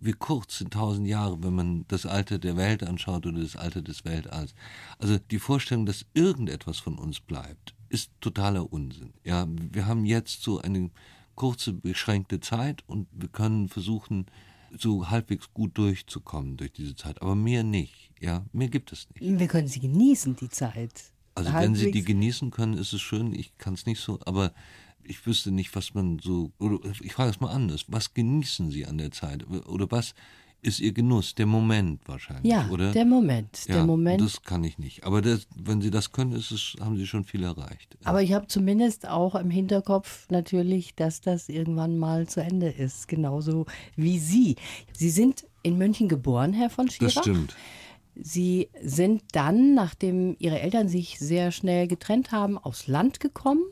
Wie 0.00 0.12
kurz 0.12 0.58
sind 0.58 0.72
tausend 0.72 1.08
Jahre, 1.08 1.42
wenn 1.42 1.54
man 1.54 1.84
das 1.88 2.06
Alter 2.06 2.38
der 2.38 2.56
Welt 2.56 2.82
anschaut 2.84 3.26
oder 3.26 3.40
das 3.40 3.56
Alter 3.56 3.82
des 3.82 4.04
Weltalls? 4.04 4.54
Also 4.98 5.18
die 5.18 5.38
Vorstellung, 5.38 5.86
dass 5.86 6.06
irgendetwas 6.14 6.78
von 6.78 6.98
uns 6.98 7.20
bleibt, 7.20 7.74
ist 7.88 8.10
totaler 8.20 8.72
Unsinn. 8.72 9.14
Ja, 9.24 9.46
wir 9.48 9.86
haben 9.86 10.04
jetzt 10.04 10.42
so 10.42 10.60
eine 10.60 10.90
kurze, 11.34 11.72
beschränkte 11.72 12.40
Zeit 12.40 12.82
und 12.86 13.08
wir 13.12 13.28
können 13.28 13.68
versuchen, 13.68 14.26
so 14.76 15.08
halbwegs 15.10 15.52
gut 15.54 15.76
durchzukommen 15.78 16.56
durch 16.56 16.72
diese 16.72 16.94
Zeit. 16.94 17.22
Aber 17.22 17.34
mehr 17.34 17.62
nicht. 17.62 18.10
Ja, 18.20 18.44
mehr 18.52 18.68
gibt 18.68 18.92
es 18.92 19.08
nicht. 19.10 19.38
Wir 19.38 19.46
können 19.48 19.68
sie 19.68 19.80
genießen, 19.80 20.36
die 20.36 20.48
Zeit. 20.50 21.12
Also 21.34 21.52
wenn 21.52 21.74
Sie 21.74 21.90
die 21.90 21.98
Halbwegs- 22.00 22.06
genießen 22.06 22.50
können, 22.50 22.74
ist 22.74 22.92
es 22.92 23.00
schön. 23.00 23.34
Ich 23.34 23.56
kann 23.58 23.74
es 23.74 23.86
nicht 23.86 24.00
so, 24.00 24.18
aber 24.24 24.52
ich 25.08 25.26
wüsste 25.26 25.50
nicht, 25.50 25.74
was 25.74 25.94
man 25.94 26.18
so. 26.18 26.52
Oder 26.58 26.78
ich 27.02 27.12
frage 27.12 27.30
es 27.30 27.40
mal 27.40 27.50
anders. 27.50 27.84
Was 27.88 28.14
genießen 28.14 28.70
Sie 28.70 28.86
an 28.86 28.98
der 28.98 29.10
Zeit? 29.10 29.46
Oder 29.66 29.90
was 29.90 30.14
ist 30.62 30.80
ihr 30.80 30.92
Genuss, 30.92 31.34
der 31.34 31.46
Moment 31.46 32.00
wahrscheinlich, 32.08 32.50
Ja, 32.52 32.68
oder? 32.70 32.90
der 32.92 33.04
Moment. 33.04 33.68
Der 33.68 33.76
ja, 33.76 33.86
Moment. 33.86 34.20
Das 34.20 34.42
kann 34.42 34.64
ich 34.64 34.78
nicht. 34.78 35.04
Aber 35.04 35.22
das, 35.22 35.46
wenn 35.54 35.80
Sie 35.80 35.90
das 35.90 36.10
können, 36.10 36.32
ist 36.32 36.50
es, 36.50 36.76
haben 36.80 36.96
Sie 36.96 37.06
schon 37.06 37.24
viel 37.24 37.44
erreicht. 37.44 37.96
Aber 38.04 38.20
ich 38.22 38.32
habe 38.32 38.48
zumindest 38.48 39.06
auch 39.06 39.36
im 39.36 39.50
Hinterkopf 39.50 40.28
natürlich, 40.28 40.94
dass 40.96 41.20
das 41.20 41.48
irgendwann 41.48 41.98
mal 41.98 42.26
zu 42.26 42.42
Ende 42.42 42.68
ist. 42.68 43.06
Genauso 43.06 43.66
wie 43.94 44.18
Sie. 44.18 44.56
Sie 44.92 45.10
sind 45.10 45.46
in 45.62 45.78
München 45.78 46.08
geboren, 46.08 46.52
Herr 46.52 46.70
von 46.70 46.90
Schirach. 46.90 47.14
das 47.14 47.22
stimmt. 47.22 47.54
Sie 48.18 48.70
sind 48.82 49.22
dann, 49.32 49.74
nachdem 49.74 50.36
Ihre 50.38 50.60
Eltern 50.60 50.88
sich 50.88 51.18
sehr 51.18 51.52
schnell 51.52 51.86
getrennt 51.86 52.32
haben, 52.32 52.56
aufs 52.56 52.86
Land 52.86 53.20
gekommen. 53.20 53.62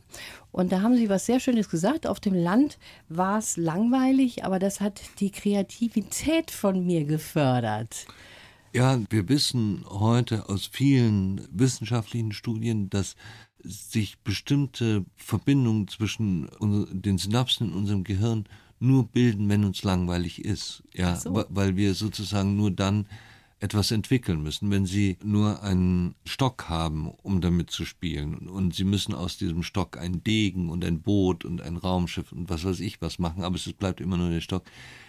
Und 0.52 0.70
da 0.70 0.82
haben 0.82 0.96
Sie 0.96 1.08
was 1.08 1.26
sehr 1.26 1.40
Schönes 1.40 1.70
gesagt. 1.70 2.06
Auf 2.06 2.20
dem 2.20 2.34
Land 2.34 2.78
war 3.08 3.38
es 3.38 3.56
langweilig, 3.56 4.44
aber 4.44 4.58
das 4.58 4.80
hat 4.80 5.00
die 5.20 5.30
Kreativität 5.30 6.50
von 6.50 6.84
mir 6.84 7.04
gefördert. 7.04 8.06
Ja, 8.74 9.00
wir 9.08 9.28
wissen 9.28 9.84
heute 9.88 10.48
aus 10.48 10.66
vielen 10.70 11.48
wissenschaftlichen 11.50 12.32
Studien, 12.32 12.90
dass 12.90 13.16
sich 13.60 14.18
bestimmte 14.18 15.06
Verbindungen 15.16 15.88
zwischen 15.88 16.48
den 16.92 17.16
Synapsen 17.16 17.68
in 17.68 17.74
unserem 17.74 18.04
Gehirn 18.04 18.44
nur 18.78 19.06
bilden, 19.06 19.48
wenn 19.48 19.64
uns 19.64 19.82
langweilig 19.84 20.44
ist. 20.44 20.82
Ja, 20.92 21.16
so. 21.16 21.44
weil 21.48 21.76
wir 21.76 21.94
sozusagen 21.94 22.56
nur 22.56 22.70
dann 22.70 23.06
etwas 23.64 23.90
entwickeln 23.90 24.42
müssen. 24.42 24.70
Wenn 24.70 24.84
Sie 24.84 25.16
nur 25.24 25.62
einen 25.62 26.14
Stock 26.26 26.68
haben, 26.68 27.08
um 27.22 27.40
damit 27.40 27.70
zu 27.70 27.86
spielen, 27.86 28.46
und 28.46 28.74
Sie 28.74 28.84
müssen 28.84 29.14
aus 29.14 29.38
diesem 29.38 29.62
Stock 29.62 29.96
einen 29.96 30.22
Degen 30.22 30.68
und 30.68 30.84
ein 30.84 31.00
Boot 31.00 31.46
und 31.46 31.62
ein 31.62 31.78
Raumschiff 31.78 32.30
und 32.30 32.50
was 32.50 32.64
weiß 32.64 32.80
ich 32.80 33.00
was 33.00 33.18
machen, 33.18 33.42
aber 33.42 33.56
es 33.56 33.72
bleibt 33.72 34.02
immer 34.02 34.18
nur 34.18 34.28
der 34.28 34.42
Stock, 34.42 34.64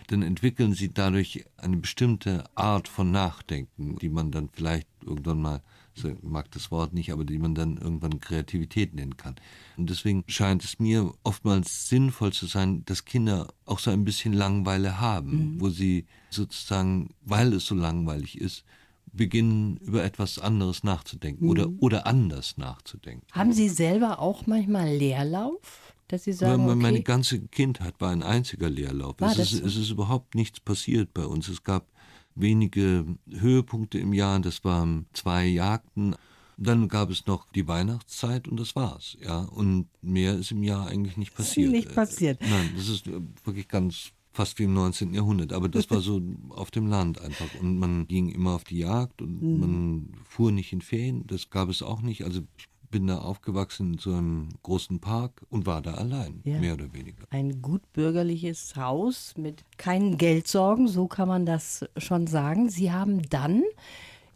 dann 0.07 0.21
entwickeln 0.21 0.73
Sie 0.73 0.93
dadurch 0.93 1.45
eine 1.57 1.75
bestimmte 1.75 2.45
Art 2.55 2.87
von 2.87 3.11
Nachdenken, 3.11 3.97
die 3.97 4.09
man 4.09 4.31
dann 4.31 4.47
vielleicht 4.47 4.87
irgendwann 5.05 5.41
mal, 5.41 5.61
ich 6.03 6.15
mag 6.21 6.51
das 6.51 6.71
Wort 6.71 6.93
nicht, 6.93 7.11
aber 7.11 7.23
die 7.23 7.37
man 7.37 7.55
dann 7.55 7.77
irgendwann 7.77 8.19
Kreativität 8.19 8.93
nennen 8.93 9.15
kann. 9.17 9.35
Und 9.77 9.89
deswegen 9.89 10.23
scheint 10.27 10.63
es 10.63 10.79
mir 10.79 11.13
oftmals 11.23 11.87
sinnvoll 11.87 12.33
zu 12.33 12.47
sein, 12.47 12.83
dass 12.85 13.05
Kinder 13.05 13.47
auch 13.65 13.79
so 13.79 13.91
ein 13.91 14.03
bisschen 14.03 14.33
Langeweile 14.33 14.99
haben, 14.99 15.55
wo 15.59 15.69
sie 15.69 16.05
sozusagen, 16.29 17.09
weil 17.21 17.53
es 17.53 17.65
so 17.65 17.75
langweilig 17.75 18.39
ist, 18.39 18.65
beginnen 19.13 19.77
über 19.77 20.03
etwas 20.03 20.39
anderes 20.39 20.83
nachzudenken 20.83 21.47
oder, 21.47 21.69
oder 21.79 22.05
anders 22.05 22.57
nachzudenken. 22.57 23.25
Haben 23.31 23.53
Sie 23.53 23.69
selber 23.69 24.19
auch 24.19 24.45
manchmal 24.45 24.89
Leerlauf? 24.93 25.93
Dass 26.09 26.25
Sie 26.25 26.33
sagen, 26.33 26.65
me- 26.65 26.75
Meine 26.75 26.97
okay, 26.97 27.03
ganze 27.03 27.39
Kindheit 27.39 27.95
war 27.99 28.11
ein 28.11 28.21
einziger 28.21 28.69
Leerlauf. 28.69 29.15
Es, 29.21 29.37
ist, 29.39 29.51
so? 29.51 29.65
es 29.65 29.75
ist 29.77 29.89
überhaupt 29.89 30.35
nichts 30.35 30.59
passiert 30.59 31.13
bei 31.13 31.25
uns. 31.25 31.47
Es 31.47 31.63
gab 31.63 31.87
wenige 32.35 33.05
Höhepunkte 33.29 33.97
im 33.99 34.13
Jahr, 34.13 34.39
das 34.39 34.63
waren 34.63 35.05
zwei 35.13 35.45
Jagden. 35.45 36.15
Dann 36.57 36.87
gab 36.87 37.09
es 37.09 37.25
noch 37.25 37.51
die 37.53 37.67
Weihnachtszeit 37.67 38.47
und 38.47 38.57
das 38.59 38.75
war's. 38.75 39.17
Ja, 39.21 39.39
und 39.41 39.87
mehr 40.01 40.35
ist 40.35 40.51
im 40.51 40.63
Jahr 40.63 40.87
eigentlich 40.87 41.17
nicht 41.17 41.35
passiert. 41.35 41.71
nicht 41.71 41.93
passiert. 41.93 42.39
Nein, 42.41 42.71
das 42.77 42.87
ist 42.87 43.07
äh, 43.07 43.19
wirklich 43.43 43.67
ganz 43.67 44.11
fast 44.31 44.57
wie 44.59 44.63
im 44.63 44.73
19. 44.73 45.13
Jahrhundert. 45.13 45.51
Aber 45.53 45.67
das 45.69 45.89
war 45.91 45.99
so 46.01 46.21
auf 46.49 46.71
dem 46.71 46.87
Land 46.87 47.19
einfach. 47.19 47.47
Und 47.59 47.77
man 47.77 48.07
ging 48.07 48.29
immer 48.29 48.51
auf 48.55 48.63
die 48.63 48.77
Jagd 48.79 49.21
und 49.21 49.41
Mhm. 49.41 49.59
man 49.59 50.09
fuhr 50.29 50.51
nicht 50.51 50.71
in 50.71 50.81
Ferien. 50.81 51.25
Das 51.27 51.49
gab 51.49 51.67
es 51.69 51.81
auch 51.81 52.01
nicht. 52.01 52.23
Also 52.23 52.41
ich 52.57 52.67
bin 52.91 53.07
da 53.07 53.17
aufgewachsen 53.19 53.93
in 53.93 53.99
so 53.99 54.11
einem 54.13 54.49
großen 54.63 54.99
Park 54.99 55.41
und 55.49 55.65
war 55.65 55.81
da 55.81 55.95
allein, 55.95 56.41
Ja. 56.43 56.59
mehr 56.59 56.73
oder 56.75 56.93
weniger. 56.93 57.25
ein 57.29 57.61
gut 57.61 57.81
bürgerliches 57.93 58.75
Haus 58.75 59.33
mit 59.37 59.63
keinen 59.77 60.17
Geldsorgen, 60.17 60.87
so 60.87 61.07
kann 61.07 61.27
man 61.27 61.45
das 61.45 61.85
schon 61.97 62.27
sagen. 62.27 62.69
Sie 62.69 62.91
haben 62.91 63.21
dann 63.29 63.63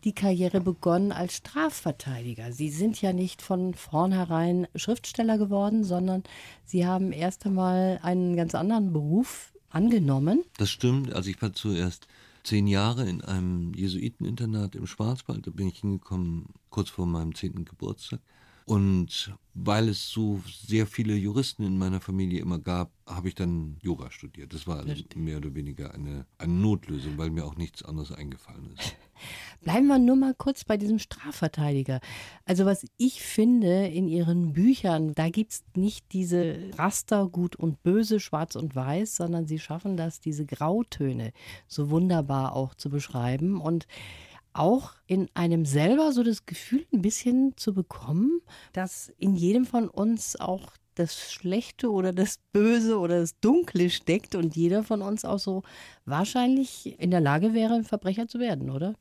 die 0.06 0.14
Karriere 0.14 0.62
begonnen 0.62 1.12
als 1.12 1.36
Strafverteidiger. 1.36 2.52
Sie 2.54 2.70
sind 2.70 3.02
ja 3.02 3.12
nicht 3.14 3.42
von 3.42 3.74
vornherein 3.74 4.68
Schriftsteller 4.76 5.38
geworden, 5.38 5.84
sondern 5.84 6.24
Sie 6.66 6.86
haben 6.86 7.12
erst 7.12 7.46
einmal 7.46 8.00
einen 8.02 8.36
ganz 8.36 8.56
anderen 8.56 8.94
Beruf 8.94 9.52
angenommen. 9.70 10.44
Das 10.58 10.70
stimmt. 10.70 11.14
Also 11.14 11.30
ich 11.30 11.42
war 11.42 11.54
zuerst 11.54 12.08
zehn 12.44 12.68
Jahre 12.68 13.08
in 13.10 13.22
einem 13.22 13.74
Jesuiteninternat 13.74 14.76
im 14.76 14.88
Schwarzwald. 14.88 15.46
Da 15.46 15.52
bin 15.52 15.68
ich 15.68 15.80
hingekommen 15.80 16.46
kurz 16.70 16.90
vor 16.90 17.06
meinem 17.06 17.36
zehnten 17.36 17.66
Geburtstag. 17.66 18.22
Und 18.70 19.34
weil 19.56 19.90
es 19.90 20.12
so 20.12 20.44
sehr 20.46 20.86
viele 20.86 21.16
Juristen 21.16 21.64
in 21.64 21.80
meiner 21.80 22.00
Familie 22.00 22.40
immer 22.40 22.60
gab, 22.60 22.92
habe 23.08 23.28
ich 23.28 23.34
dann 23.34 23.78
Jura 23.82 24.12
studiert. 24.12 24.54
Das 24.54 24.68
war 24.68 24.78
also 24.78 25.04
mehr 25.16 25.38
oder 25.38 25.56
weniger 25.56 25.92
eine, 25.96 26.28
eine 26.38 26.54
Notlösung, 26.54 27.18
weil 27.18 27.32
mir 27.32 27.46
auch 27.46 27.56
nichts 27.56 27.84
anderes 27.84 28.12
eingefallen 28.12 28.76
ist. 28.78 28.96
Bleiben 29.62 29.88
wir 29.88 29.98
nur 29.98 30.18
mal 30.18 30.36
kurz 30.36 30.66
bei 30.66 30.78
diesem 30.78 31.00
Strafverteidiger. 31.00 32.00
Also 32.46 32.66
was 32.66 32.86
ich 32.98 33.24
finde 33.24 33.88
in 33.88 34.08
Ihren 34.08 34.54
Büchern, 34.54 35.16
da 35.16 35.30
gibt 35.30 35.54
es 35.54 35.64
nicht 35.76 36.14
diese 36.14 36.70
Raster 36.78 37.28
gut 37.28 37.56
und 37.56 37.82
böse, 37.82 38.20
schwarz 38.20 38.56
und 38.56 38.76
weiß, 38.76 39.16
sondern 39.16 39.48
Sie 39.48 39.58
schaffen 39.58 39.98
das, 39.98 40.20
diese 40.20 40.46
Grautöne 40.46 41.34
so 41.68 41.90
wunderbar 41.90 42.56
auch 42.56 42.76
zu 42.76 42.92
beschreiben 42.92 43.60
und 43.60 43.88
auch 44.54 44.94
in 45.08 45.30
einem 45.34 45.66
selber 45.66 46.12
so 46.12 46.24
das 46.24 46.46
Gefühl 46.46 46.86
ein 46.94 47.02
bisschen 47.02 47.56
zu 47.58 47.74
bekommen, 47.74 48.42
dass 48.74 49.12
in 49.18 49.36
jedem 49.36 49.66
von 49.66 49.88
uns 49.88 50.40
auch 50.40 50.74
das 50.96 51.32
Schlechte 51.32 51.92
oder 51.92 52.12
das 52.12 52.40
Böse 52.52 53.00
oder 53.00 53.22
das 53.22 53.40
Dunkle 53.40 53.90
steckt 53.90 54.36
und 54.36 54.56
jeder 54.56 54.84
von 54.84 55.02
uns 55.02 55.24
auch 55.24 55.40
so 55.40 55.64
wahrscheinlich 56.06 57.00
in 57.00 57.10
der 57.12 57.22
Lage 57.22 57.54
wäre, 57.54 57.74
ein 57.76 57.86
Verbrecher 57.86 58.28
zu 58.28 58.40
werden, 58.40 58.70
oder? 58.70 58.96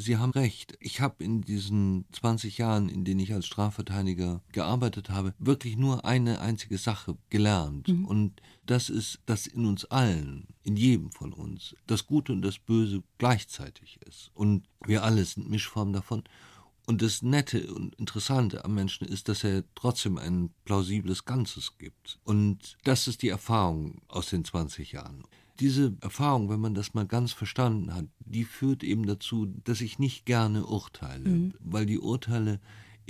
Sie 0.00 0.16
haben 0.16 0.30
recht. 0.30 0.78
Ich 0.80 1.00
habe 1.00 1.22
in 1.22 1.42
diesen 1.42 2.06
20 2.12 2.56
Jahren, 2.56 2.88
in 2.88 3.04
denen 3.04 3.20
ich 3.20 3.34
als 3.34 3.46
Strafverteidiger 3.46 4.40
gearbeitet 4.52 5.10
habe, 5.10 5.34
wirklich 5.38 5.76
nur 5.76 6.04
eine 6.06 6.40
einzige 6.40 6.78
Sache 6.78 7.16
gelernt. 7.28 7.88
Und 8.06 8.40
das 8.64 8.88
ist, 8.88 9.20
dass 9.26 9.46
in 9.46 9.66
uns 9.66 9.84
allen, 9.84 10.48
in 10.62 10.76
jedem 10.76 11.12
von 11.12 11.32
uns, 11.32 11.76
das 11.86 12.06
Gute 12.06 12.32
und 12.32 12.42
das 12.42 12.58
Böse 12.58 13.02
gleichzeitig 13.18 13.98
ist. 14.08 14.30
Und 14.32 14.66
wir 14.86 15.04
alle 15.04 15.24
sind 15.24 15.50
Mischformen 15.50 15.92
davon. 15.92 16.24
Und 16.86 17.02
das 17.02 17.22
Nette 17.22 17.72
und 17.72 17.94
Interessante 17.96 18.64
am 18.64 18.74
Menschen 18.74 19.06
ist, 19.06 19.28
dass 19.28 19.44
er 19.44 19.64
trotzdem 19.74 20.16
ein 20.16 20.50
plausibles 20.64 21.24
Ganzes 21.26 21.76
gibt. 21.78 22.18
Und 22.24 22.78
das 22.84 23.06
ist 23.06 23.22
die 23.22 23.28
Erfahrung 23.28 24.00
aus 24.08 24.30
den 24.30 24.44
20 24.44 24.92
Jahren. 24.92 25.24
Diese 25.60 25.96
Erfahrung, 26.00 26.48
wenn 26.48 26.60
man 26.60 26.74
das 26.74 26.94
mal 26.94 27.06
ganz 27.06 27.32
verstanden 27.32 27.94
hat, 27.94 28.06
die 28.18 28.44
führt 28.44 28.82
eben 28.82 29.06
dazu, 29.06 29.46
dass 29.64 29.80
ich 29.80 29.98
nicht 29.98 30.24
gerne 30.24 30.64
urteile, 30.66 31.52
weil 31.60 31.86
die 31.86 31.98
Urteile 31.98 32.60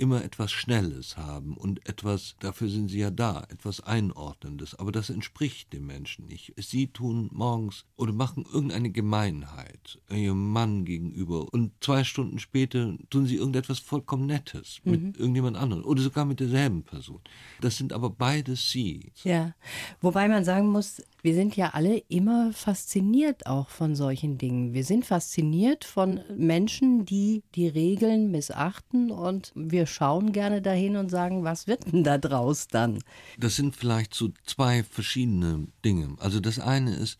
immer 0.01 0.23
etwas 0.23 0.51
Schnelles 0.51 1.15
haben 1.15 1.55
und 1.55 1.87
etwas, 1.87 2.35
dafür 2.39 2.69
sind 2.69 2.89
sie 2.89 2.99
ja 2.99 3.11
da, 3.11 3.45
etwas 3.49 3.81
Einordnendes. 3.81 4.73
Aber 4.73 4.91
das 4.91 5.11
entspricht 5.11 5.71
dem 5.73 5.85
Menschen 5.85 6.25
nicht. 6.25 6.53
Sie 6.57 6.87
tun 6.87 7.29
morgens 7.31 7.85
oder 7.97 8.11
machen 8.11 8.45
irgendeine 8.51 8.89
Gemeinheit 8.89 10.01
ihrem 10.09 10.51
Mann 10.51 10.85
gegenüber 10.85 11.53
und 11.53 11.71
zwei 11.81 12.03
Stunden 12.03 12.39
später 12.39 12.97
tun 13.11 13.27
sie 13.27 13.35
irgendetwas 13.35 13.77
vollkommen 13.77 14.25
Nettes 14.25 14.81
mit 14.83 15.17
irgendjemand 15.17 15.55
anderem 15.55 15.85
oder 15.85 16.01
sogar 16.01 16.25
mit 16.25 16.39
derselben 16.39 16.83
Person. 16.83 17.21
Das 17.61 17.77
sind 17.77 17.93
aber 17.93 18.09
beides 18.09 18.71
sie. 18.71 19.11
Ja, 19.23 19.53
wobei 20.01 20.27
man 20.27 20.43
sagen 20.43 20.69
muss, 20.69 21.03
wir 21.21 21.35
sind 21.35 21.55
ja 21.55 21.69
alle 21.69 21.97
immer 22.09 22.51
fasziniert 22.53 23.45
auch 23.45 23.69
von 23.69 23.95
solchen 23.95 24.37
Dingen. 24.37 24.73
Wir 24.73 24.83
sind 24.83 25.05
fasziniert 25.05 25.85
von 25.85 26.21
Menschen, 26.35 27.05
die 27.05 27.43
die 27.55 27.67
Regeln 27.67 28.31
missachten 28.31 29.11
und 29.11 29.51
wir 29.55 29.85
schauen 29.85 30.31
gerne 30.31 30.61
dahin 30.61 30.95
und 30.95 31.09
sagen, 31.09 31.43
was 31.43 31.67
wird 31.67 31.91
denn 31.91 32.03
da 32.03 32.17
draus 32.17 32.67
dann? 32.67 32.99
Das 33.37 33.55
sind 33.55 33.75
vielleicht 33.75 34.13
so 34.13 34.29
zwei 34.45 34.83
verschiedene 34.83 35.67
Dinge. 35.85 36.15
Also 36.19 36.39
das 36.39 36.59
eine 36.59 36.95
ist, 36.95 37.19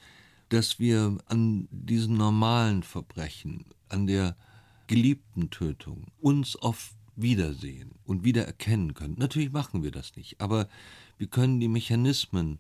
dass 0.50 0.80
wir 0.80 1.18
an 1.28 1.68
diesen 1.72 2.18
normalen 2.18 2.84
Verbrechen, 2.84 3.66
an 3.88 4.08
der 4.08 4.36
geliebten 4.88 5.50
Tötung 5.50 6.08
uns 6.20 6.62
oft 6.62 6.94
wiedersehen 7.16 7.92
und 8.04 8.24
wiedererkennen 8.24 8.94
können. 8.94 9.16
Natürlich 9.18 9.52
machen 9.52 9.84
wir 9.84 9.92
das 9.92 10.16
nicht, 10.16 10.42
aber 10.42 10.68
wir 11.18 11.28
können 11.28 11.60
die 11.60 11.68
Mechanismen 11.68 12.60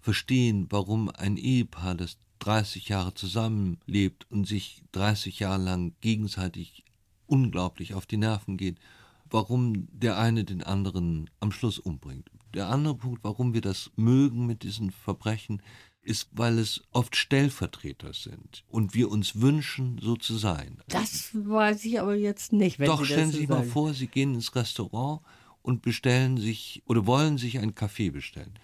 verstehen, 0.00 0.66
warum 0.70 1.10
ein 1.10 1.36
Ehepaar, 1.36 1.94
das 1.94 2.18
30 2.40 2.88
Jahre 2.88 3.14
zusammenlebt 3.14 4.26
und 4.30 4.46
sich 4.46 4.82
30 4.92 5.40
Jahre 5.40 5.62
lang 5.62 5.94
gegenseitig 6.00 6.84
unglaublich 7.26 7.94
auf 7.94 8.06
die 8.06 8.16
Nerven 8.16 8.56
geht, 8.56 8.78
warum 9.30 9.88
der 9.92 10.18
eine 10.18 10.44
den 10.44 10.62
anderen 10.62 11.30
am 11.40 11.52
Schluss 11.52 11.78
umbringt. 11.78 12.30
Der 12.54 12.68
andere 12.68 12.94
Punkt, 12.94 13.22
warum 13.22 13.52
wir 13.52 13.60
das 13.60 13.90
mögen 13.96 14.46
mit 14.46 14.62
diesen 14.62 14.90
Verbrechen, 14.90 15.62
ist, 16.02 16.28
weil 16.32 16.58
es 16.58 16.82
oft 16.92 17.16
Stellvertreter 17.16 18.14
sind 18.14 18.64
und 18.68 18.94
wir 18.94 19.10
uns 19.10 19.40
wünschen, 19.40 19.98
so 20.00 20.16
zu 20.16 20.36
sein. 20.36 20.78
Das 20.88 21.30
weiß 21.34 21.84
ich 21.84 22.00
aber 22.00 22.14
jetzt 22.14 22.52
nicht, 22.52 22.80
Doch, 22.80 23.00
Sie 23.00 23.06
stellen 23.06 23.30
Sie 23.30 23.38
sich 23.38 23.48
mal 23.48 23.64
vor, 23.64 23.92
Sie 23.92 24.06
gehen 24.06 24.34
ins 24.34 24.54
Restaurant 24.54 25.20
und 25.60 25.82
bestellen 25.82 26.38
sich 26.38 26.82
oder 26.86 27.06
wollen 27.06 27.36
sich 27.36 27.58
einen 27.58 27.74
Kaffee 27.74 28.08
bestellen. 28.10 28.54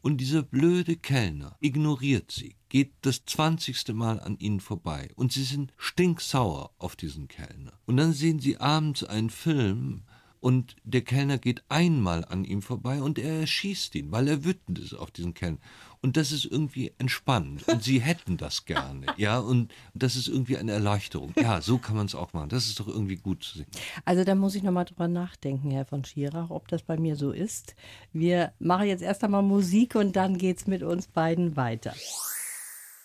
Und 0.00 0.18
dieser 0.18 0.42
blöde 0.42 0.96
Kellner 0.96 1.56
ignoriert 1.60 2.30
sie, 2.30 2.56
geht 2.68 2.92
das 3.02 3.24
zwanzigste 3.24 3.94
Mal 3.94 4.20
an 4.20 4.38
ihnen 4.38 4.60
vorbei 4.60 5.10
und 5.16 5.32
sie 5.32 5.42
sind 5.42 5.72
stinksauer 5.76 6.70
auf 6.78 6.96
diesen 6.96 7.28
Kellner. 7.28 7.72
Und 7.86 7.96
dann 7.96 8.12
sehen 8.12 8.38
sie 8.38 8.58
abends 8.58 9.04
einen 9.04 9.30
Film, 9.30 10.04
und 10.40 10.76
der 10.84 11.02
Kellner 11.02 11.38
geht 11.38 11.62
einmal 11.68 12.24
an 12.24 12.44
ihm 12.44 12.62
vorbei 12.62 13.02
und 13.02 13.18
er 13.18 13.40
erschießt 13.40 13.94
ihn, 13.94 14.12
weil 14.12 14.28
er 14.28 14.44
wütend 14.44 14.78
ist 14.78 14.94
auf 14.94 15.10
diesen 15.10 15.34
Kellner. 15.34 15.58
Und 16.00 16.16
das 16.16 16.30
ist 16.30 16.44
irgendwie 16.44 16.92
entspannend 16.98 17.66
und 17.66 17.82
sie 17.82 18.00
hätten 18.00 18.36
das 18.36 18.66
gerne, 18.66 19.06
ja, 19.16 19.38
und 19.38 19.72
das 19.94 20.14
ist 20.14 20.28
irgendwie 20.28 20.56
eine 20.56 20.70
Erleichterung. 20.72 21.32
Ja, 21.36 21.60
so 21.60 21.78
kann 21.78 21.96
man 21.96 22.06
es 22.06 22.14
auch 22.14 22.32
machen. 22.32 22.50
Das 22.50 22.66
ist 22.66 22.78
doch 22.78 22.86
irgendwie 22.86 23.16
gut 23.16 23.42
zu 23.42 23.58
sehen. 23.58 23.66
Also 24.04 24.22
da 24.22 24.36
muss 24.36 24.54
ich 24.54 24.62
nochmal 24.62 24.84
drüber 24.84 25.08
nachdenken, 25.08 25.70
Herr 25.72 25.84
von 25.84 26.04
Schirach, 26.04 26.50
ob 26.50 26.68
das 26.68 26.82
bei 26.82 26.96
mir 26.96 27.16
so 27.16 27.32
ist. 27.32 27.74
Wir 28.12 28.52
machen 28.60 28.86
jetzt 28.86 29.02
erst 29.02 29.24
einmal 29.24 29.42
Musik 29.42 29.96
und 29.96 30.14
dann 30.14 30.38
geht 30.38 30.58
es 30.58 30.66
mit 30.66 30.84
uns 30.84 31.08
beiden 31.08 31.56
weiter. 31.56 31.94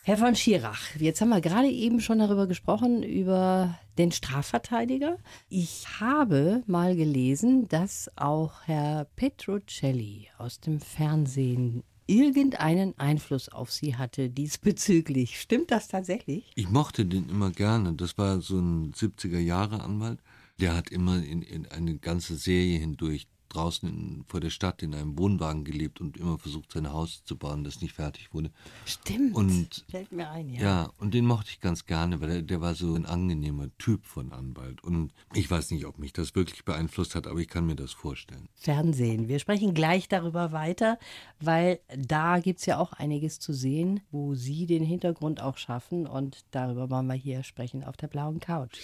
Herr 0.06 0.18
von 0.18 0.36
Schirach, 0.36 0.98
jetzt 1.00 1.22
haben 1.22 1.30
wir 1.30 1.40
gerade 1.40 1.70
eben 1.70 2.02
schon 2.02 2.20
darüber 2.20 2.46
gesprochen, 2.46 3.04
über 3.04 3.80
den 3.98 4.12
Strafverteidiger. 4.12 5.18
Ich 5.48 6.02
habe 6.02 6.62
mal 6.68 6.98
gelesen, 6.98 7.70
dass 7.70 8.12
auch 8.18 8.64
Herr 8.66 9.06
Petrocelli 9.16 10.28
aus 10.38 10.60
dem 10.60 10.82
Fernsehen 10.82 11.84
irgendeinen 12.06 13.00
Einfluss 13.00 13.48
auf 13.48 13.72
Sie 13.72 13.96
hatte 13.96 14.30
diesbezüglich. 14.30 15.40
Stimmt 15.40 15.72
das 15.72 15.88
tatsächlich? 15.88 16.52
Ich 16.56 16.68
mochte 16.68 17.06
den 17.06 17.30
immer 17.30 17.52
gerne. 17.52 17.94
Das 17.94 18.18
war 18.18 18.42
so 18.42 18.60
ein 18.60 18.92
70er-Jahre-Anwalt. 18.92 20.20
Der 20.60 20.76
hat 20.76 20.90
immer 20.90 21.24
in, 21.24 21.42
in 21.44 21.66
eine 21.68 21.98
ganze 21.98 22.36
Serie 22.36 22.78
hindurch 22.78 23.28
draußen 23.54 23.88
in, 23.90 24.24
vor 24.28 24.40
der 24.40 24.50
Stadt 24.50 24.84
in 24.84 24.94
einem 24.94 25.18
Wohnwagen 25.18 25.64
gelebt 25.64 26.02
und 26.02 26.18
immer 26.18 26.38
versucht, 26.38 26.72
sein 26.72 26.92
Haus 26.92 27.24
zu 27.24 27.38
bauen, 27.38 27.64
das 27.64 27.82
nicht 27.82 27.94
fertig 27.94 28.34
wurde. 28.34 28.52
Stimmt. 28.86 29.36
Und, 29.36 29.86
Fällt 29.90 30.12
mir 30.12 30.30
ein, 30.30 30.50
ja. 30.50 30.62
Ja, 30.62 30.90
und 30.98 31.14
den 31.14 31.26
mochte 31.26 31.50
ich 31.52 31.60
ganz 31.60 31.86
gerne, 31.86 32.22
weil 32.22 32.30
der, 32.30 32.42
der 32.42 32.62
war 32.62 32.76
so 32.76 32.94
ein 32.96 33.06
angenehmer 33.06 33.68
Typ 33.78 34.06
von 34.06 34.32
Anwalt. 34.32 34.84
Und 34.84 35.12
ich 35.34 35.50
weiß 35.50 35.72
nicht, 35.72 35.86
ob 35.86 36.00
mich 36.00 36.14
das 36.14 36.36
wirklich 36.36 36.66
beeinflusst 36.66 37.16
hat, 37.16 37.28
aber 37.28 37.40
ich 37.40 37.48
kann 37.48 37.66
mir 37.66 37.76
das 37.76 37.92
vorstellen. 37.92 38.50
Fernsehen. 38.56 39.28
Wir 39.28 39.40
sprechen 39.40 39.74
gleich 39.74 40.08
darüber 40.08 40.52
weiter, 40.52 40.98
weil 41.40 41.80
da 41.98 42.40
gibt 42.40 42.60
es 42.60 42.66
ja 42.66 42.78
auch 42.78 42.94
einiges 42.94 43.40
zu 43.40 43.54
sehen, 43.54 44.02
wo 44.12 44.36
Sie 44.36 44.66
den 44.66 44.84
Hintergrund 44.84 45.42
auch 45.42 45.58
schaffen. 45.58 46.08
Und 46.08 46.46
darüber 46.52 46.90
wollen 46.90 47.08
wir 47.08 47.14
hier 47.14 47.44
sprechen 47.44 47.84
auf 47.84 47.98
der 47.98 48.08
blauen 48.08 48.40
Couch. 48.40 48.80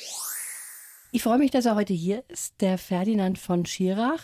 Ich 1.12 1.24
freue 1.24 1.40
mich, 1.40 1.50
dass 1.50 1.66
er 1.66 1.74
heute 1.74 1.94
hier 1.94 2.24
ist, 2.28 2.62
der 2.62 2.78
Ferdinand 2.78 3.40
von 3.40 3.66
Schirach. 3.66 4.24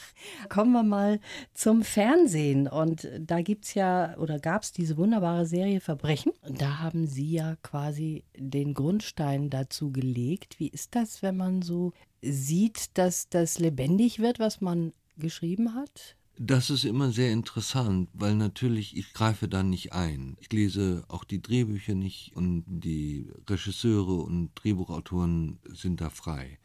Kommen 0.50 0.72
wir 0.72 0.84
mal 0.84 1.20
zum 1.56 1.82
Fernsehen. 1.82 2.68
Und 2.68 3.10
da 3.20 3.42
gibt 3.42 3.65
es 3.65 3.74
ja 3.74 4.15
oder 4.20 4.38
gab 4.38 4.62
es 4.62 4.72
diese 4.72 4.96
wunderbare 4.96 5.48
Serie 5.48 5.80
Verbrechen. 5.80 6.32
Und 6.44 6.62
da 6.62 6.77
haben 6.80 7.08
Sie 7.08 7.32
ja 7.32 7.56
quasi 7.63 8.24
den 8.38 8.75
Grundstein 8.75 9.50
dazu 9.50 9.92
gelegt. 9.92 10.60
Wie 10.60 10.68
ist 10.68 10.94
das, 10.94 11.24
wenn 11.24 11.38
man 11.38 11.63
so 11.63 11.92
sieht, 12.22 12.96
dass 13.00 13.30
das 13.30 13.58
lebendig 13.58 14.20
wird, 14.20 14.38
was 14.38 14.62
man 14.62 14.94
geschrieben 15.18 15.74
hat? 15.74 16.15
Das 16.38 16.70
ist 16.70 16.84
immer 16.84 17.12
sehr 17.12 17.32
interessant, 17.32 18.10
weil 18.13 18.36
natürlich 18.36 18.98
ich 18.98 19.13
greife 19.13 19.48
da 19.48 19.63
nicht 19.63 19.94
ein. 19.94 20.36
Ich 20.42 20.51
lese 20.51 21.06
auch 21.08 21.24
die 21.24 21.42
Drehbücher 21.42 21.96
nicht 21.96 22.36
und 22.36 22.65
die 22.68 23.30
Regisseure 23.50 24.15
und 24.15 24.51
Drehbuchautoren 24.56 25.60
sind 25.70 26.01
da 26.01 26.10
frei. 26.10 26.60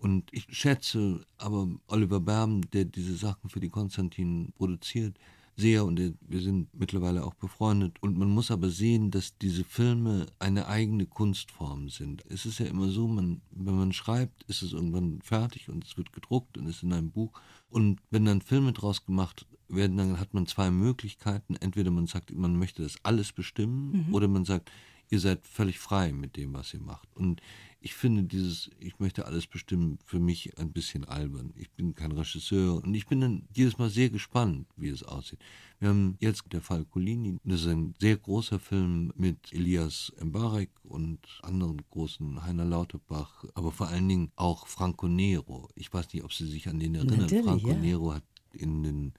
Und 0.00 0.28
ich 0.32 0.46
schätze 0.50 1.24
aber 1.38 1.68
Oliver 1.86 2.18
Berben, 2.18 2.68
der 2.72 2.84
diese 2.84 3.14
Sachen 3.14 3.48
für 3.48 3.60
die 3.60 3.68
Konstantin 3.68 4.52
produziert, 4.56 5.16
sehr 5.56 5.84
und 5.84 6.00
wir 6.20 6.40
sind 6.40 6.68
mittlerweile 6.74 7.24
auch 7.24 7.34
befreundet. 7.34 7.96
Und 8.00 8.16
man 8.16 8.28
muss 8.30 8.50
aber 8.50 8.70
sehen, 8.70 9.10
dass 9.10 9.36
diese 9.38 9.64
Filme 9.64 10.26
eine 10.38 10.66
eigene 10.66 11.06
Kunstform 11.06 11.88
sind. 11.88 12.24
Es 12.28 12.46
ist 12.46 12.58
ja 12.58 12.66
immer 12.66 12.88
so, 12.88 13.06
man, 13.06 13.42
wenn 13.50 13.76
man 13.76 13.92
schreibt, 13.92 14.44
ist 14.44 14.62
es 14.62 14.72
irgendwann 14.72 15.20
fertig 15.22 15.68
und 15.68 15.84
es 15.84 15.96
wird 15.96 16.12
gedruckt 16.12 16.56
und 16.56 16.66
ist 16.66 16.82
in 16.82 16.92
einem 16.92 17.10
Buch. 17.10 17.32
Und 17.68 18.00
wenn 18.10 18.24
dann 18.24 18.40
Filme 18.40 18.72
draus 18.72 19.04
gemacht 19.04 19.46
werden, 19.68 19.96
dann 19.96 20.18
hat 20.18 20.34
man 20.34 20.46
zwei 20.46 20.70
Möglichkeiten. 20.70 21.56
Entweder 21.56 21.90
man 21.90 22.06
sagt, 22.06 22.34
man 22.34 22.58
möchte 22.58 22.82
das 22.82 22.96
alles 23.02 23.32
bestimmen 23.32 24.06
mhm. 24.06 24.14
oder 24.14 24.28
man 24.28 24.44
sagt, 24.44 24.70
ihr 25.10 25.20
seid 25.20 25.46
völlig 25.46 25.78
frei 25.78 26.12
mit 26.12 26.36
dem, 26.36 26.54
was 26.54 26.72
ihr 26.72 26.80
macht. 26.80 27.14
Und 27.14 27.42
ich 27.82 27.94
finde 27.94 28.22
dieses, 28.22 28.70
ich 28.78 28.98
möchte 29.00 29.26
alles 29.26 29.46
bestimmen, 29.46 29.98
für 30.04 30.20
mich 30.20 30.56
ein 30.58 30.72
bisschen 30.72 31.04
albern. 31.04 31.52
Ich 31.56 31.70
bin 31.72 31.94
kein 31.94 32.12
Regisseur 32.12 32.76
und 32.82 32.94
ich 32.94 33.06
bin 33.06 33.20
dann 33.20 33.48
jedes 33.52 33.78
Mal 33.78 33.90
sehr 33.90 34.08
gespannt, 34.08 34.68
wie 34.76 34.88
es 34.88 35.02
aussieht. 35.02 35.40
Wir 35.80 35.88
haben 35.88 36.16
jetzt 36.20 36.44
der 36.52 36.60
Fall 36.60 36.84
Colini, 36.84 37.38
das 37.42 37.62
ist 37.62 37.66
ein 37.66 37.94
sehr 38.00 38.16
großer 38.16 38.60
Film 38.60 39.12
mit 39.16 39.52
Elias 39.52 40.12
Mbarek 40.22 40.70
und 40.84 41.18
anderen 41.42 41.82
großen 41.90 42.44
Heiner 42.44 42.64
Lauterbach, 42.64 43.44
aber 43.54 43.72
vor 43.72 43.88
allen 43.88 44.08
Dingen 44.08 44.32
auch 44.36 44.68
Franco 44.68 45.08
Nero. 45.08 45.68
Ich 45.74 45.92
weiß 45.92 46.12
nicht, 46.12 46.22
ob 46.22 46.32
Sie 46.32 46.46
sich 46.46 46.68
an 46.68 46.78
den 46.78 46.94
erinnern. 46.94 47.20
Natürlich, 47.20 47.44
Franco 47.44 47.68
ja. 47.68 47.76
Nero 47.76 48.14
hat 48.14 48.24
in 48.52 48.82
den 48.84 49.12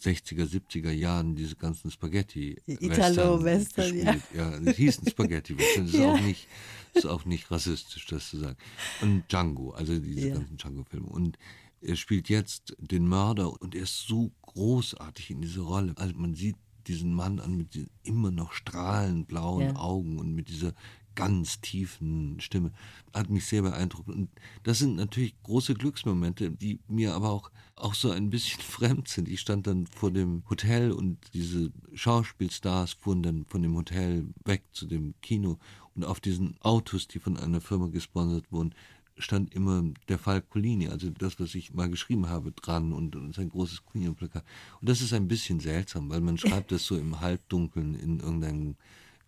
60er, 0.00 0.46
70er 0.46 0.90
Jahren 0.90 1.34
diese 1.36 1.56
ganzen 1.56 1.90
Spaghetti 1.90 2.56
Italo-Western, 2.66 3.96
ja. 3.96 4.16
ja. 4.34 4.58
Das 4.60 4.76
hießen 4.76 5.08
Spaghetti-Western. 5.08 5.86
Das 5.86 5.94
ist 5.94 6.00
Ja. 6.00 6.12
auch 6.14 6.20
nicht, 6.20 6.48
ist 6.94 7.06
auch 7.06 7.24
nicht 7.24 7.50
rassistisch, 7.50 8.06
das 8.06 8.30
zu 8.30 8.38
sagen. 8.38 8.56
Und 9.00 9.24
Django, 9.30 9.70
also 9.70 9.98
diese 9.98 10.28
Ja. 10.28 10.34
ganzen 10.34 10.56
Django-Filme. 10.56 11.06
Und 11.08 11.38
er 11.80 11.96
spielt 11.96 12.28
jetzt 12.28 12.74
den 12.78 13.06
Mörder 13.06 13.60
und 13.60 13.74
er 13.74 13.82
ist 13.82 14.06
so 14.06 14.32
großartig 14.42 15.30
in 15.30 15.40
dieser 15.42 15.62
Rolle. 15.62 15.94
Also 15.96 16.14
man 16.16 16.34
sieht 16.34 16.56
diesen 16.86 17.14
Mann 17.14 17.38
an 17.38 17.56
mit 17.56 17.74
diesen 17.74 17.90
immer 18.02 18.30
noch 18.30 18.52
strahlend 18.52 19.28
blauen 19.28 19.62
Ja. 19.62 19.76
Augen 19.76 20.18
und 20.18 20.34
mit 20.34 20.48
dieser 20.48 20.74
ganz 21.14 21.60
tiefen 21.60 22.40
Stimme. 22.40 22.72
Hat 23.12 23.30
mich 23.30 23.46
sehr 23.46 23.62
beeindruckt. 23.62 24.08
Und 24.08 24.28
das 24.62 24.78
sind 24.78 24.96
natürlich 24.96 25.34
große 25.42 25.74
Glücksmomente, 25.74 26.50
die 26.50 26.80
mir 26.88 27.14
aber 27.14 27.30
auch, 27.30 27.50
auch 27.76 27.94
so 27.94 28.10
ein 28.10 28.30
bisschen 28.30 28.60
fremd 28.62 29.08
sind. 29.08 29.28
Ich 29.28 29.40
stand 29.40 29.66
dann 29.66 29.86
vor 29.86 30.10
dem 30.10 30.42
Hotel 30.48 30.92
und 30.92 31.18
diese 31.34 31.72
Schauspielstars 31.94 32.94
fuhren 32.94 33.22
dann 33.22 33.44
von 33.46 33.62
dem 33.62 33.74
Hotel 33.76 34.26
weg 34.44 34.64
zu 34.72 34.86
dem 34.86 35.14
Kino. 35.22 35.58
Und 35.94 36.04
auf 36.04 36.20
diesen 36.20 36.56
Autos, 36.60 37.08
die 37.08 37.18
von 37.18 37.36
einer 37.36 37.60
Firma 37.60 37.88
gesponsert 37.88 38.50
wurden, 38.50 38.74
stand 39.18 39.54
immer 39.54 39.84
der 40.08 40.18
Fall 40.18 40.42
Colini, 40.42 40.88
also 40.88 41.10
das, 41.10 41.38
was 41.38 41.54
ich 41.54 41.72
mal 41.72 41.90
geschrieben 41.90 42.28
habe, 42.28 42.52
dran 42.52 42.92
und, 42.92 43.16
und 43.16 43.34
sein 43.34 43.48
großes 43.48 43.84
Colini-Plakat. 43.84 44.44
Und 44.80 44.88
das 44.88 45.00
ist 45.00 45.12
ein 45.12 45.28
bisschen 45.28 45.60
seltsam, 45.60 46.10
weil 46.10 46.20
man 46.20 46.38
schreibt 46.38 46.72
das 46.72 46.84
so 46.86 46.96
im 46.96 47.20
Halbdunkeln 47.20 47.94
in 47.94 48.20
irgendeinem 48.20 48.76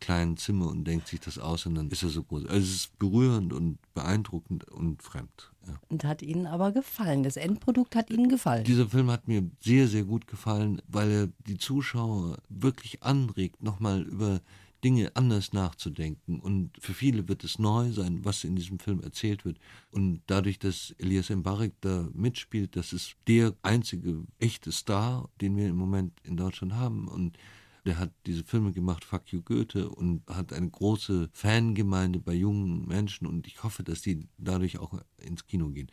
kleinen 0.04 0.36
Zimmer 0.36 0.68
und 0.68 0.84
denkt 0.84 1.08
sich 1.08 1.20
das 1.20 1.38
aus 1.38 1.64
und 1.64 1.76
dann 1.76 1.88
ist 1.88 2.02
er 2.02 2.10
so 2.10 2.22
groß. 2.22 2.44
Also 2.46 2.58
es 2.58 2.74
ist 2.74 2.98
berührend 2.98 3.52
und 3.54 3.78
beeindruckend 3.94 4.70
und 4.70 5.02
fremd. 5.02 5.50
Ja. 5.66 5.80
Und 5.88 6.04
hat 6.04 6.20
Ihnen 6.20 6.46
aber 6.46 6.72
gefallen. 6.72 7.22
Das 7.22 7.36
Endprodukt 7.36 7.96
hat 7.96 8.10
Ihnen 8.10 8.28
gefallen. 8.28 8.64
Dieser 8.64 8.86
Film 8.86 9.10
hat 9.10 9.28
mir 9.28 9.50
sehr, 9.60 9.88
sehr 9.88 10.04
gut 10.04 10.26
gefallen, 10.26 10.82
weil 10.88 11.10
er 11.10 11.28
die 11.46 11.56
Zuschauer 11.56 12.36
wirklich 12.50 13.02
anregt, 13.02 13.62
nochmal 13.62 14.02
über 14.02 14.40
Dinge 14.84 15.10
anders 15.14 15.54
nachzudenken. 15.54 16.38
Und 16.38 16.72
für 16.78 16.92
viele 16.92 17.26
wird 17.26 17.42
es 17.44 17.58
neu 17.58 17.90
sein, 17.92 18.26
was 18.26 18.44
in 18.44 18.56
diesem 18.56 18.78
Film 18.78 19.00
erzählt 19.00 19.46
wird. 19.46 19.58
Und 19.90 20.20
dadurch, 20.26 20.58
dass 20.58 20.94
Elias 20.98 21.30
Mbarek 21.30 21.72
da 21.80 22.08
mitspielt, 22.12 22.76
das 22.76 22.92
ist 22.92 23.16
der 23.26 23.54
einzige 23.62 24.24
echte 24.38 24.70
Star, 24.70 25.30
den 25.40 25.56
wir 25.56 25.68
im 25.68 25.76
Moment 25.76 26.12
in 26.24 26.36
Deutschland 26.36 26.74
haben. 26.74 27.08
Und 27.08 27.38
der 27.84 27.98
hat 27.98 28.10
diese 28.26 28.44
Filme 28.44 28.72
gemacht, 28.72 29.04
Fuck 29.04 29.32
You 29.32 29.42
Goethe, 29.42 29.88
und 29.88 30.22
hat 30.28 30.52
eine 30.52 30.68
große 30.70 31.28
Fangemeinde 31.32 32.18
bei 32.18 32.34
jungen 32.34 32.86
Menschen. 32.86 33.26
Und 33.26 33.46
ich 33.46 33.62
hoffe, 33.62 33.82
dass 33.82 34.02
die 34.02 34.26
dadurch 34.38 34.78
auch 34.78 34.94
ins 35.18 35.46
Kino 35.46 35.68
gehen. 35.68 35.90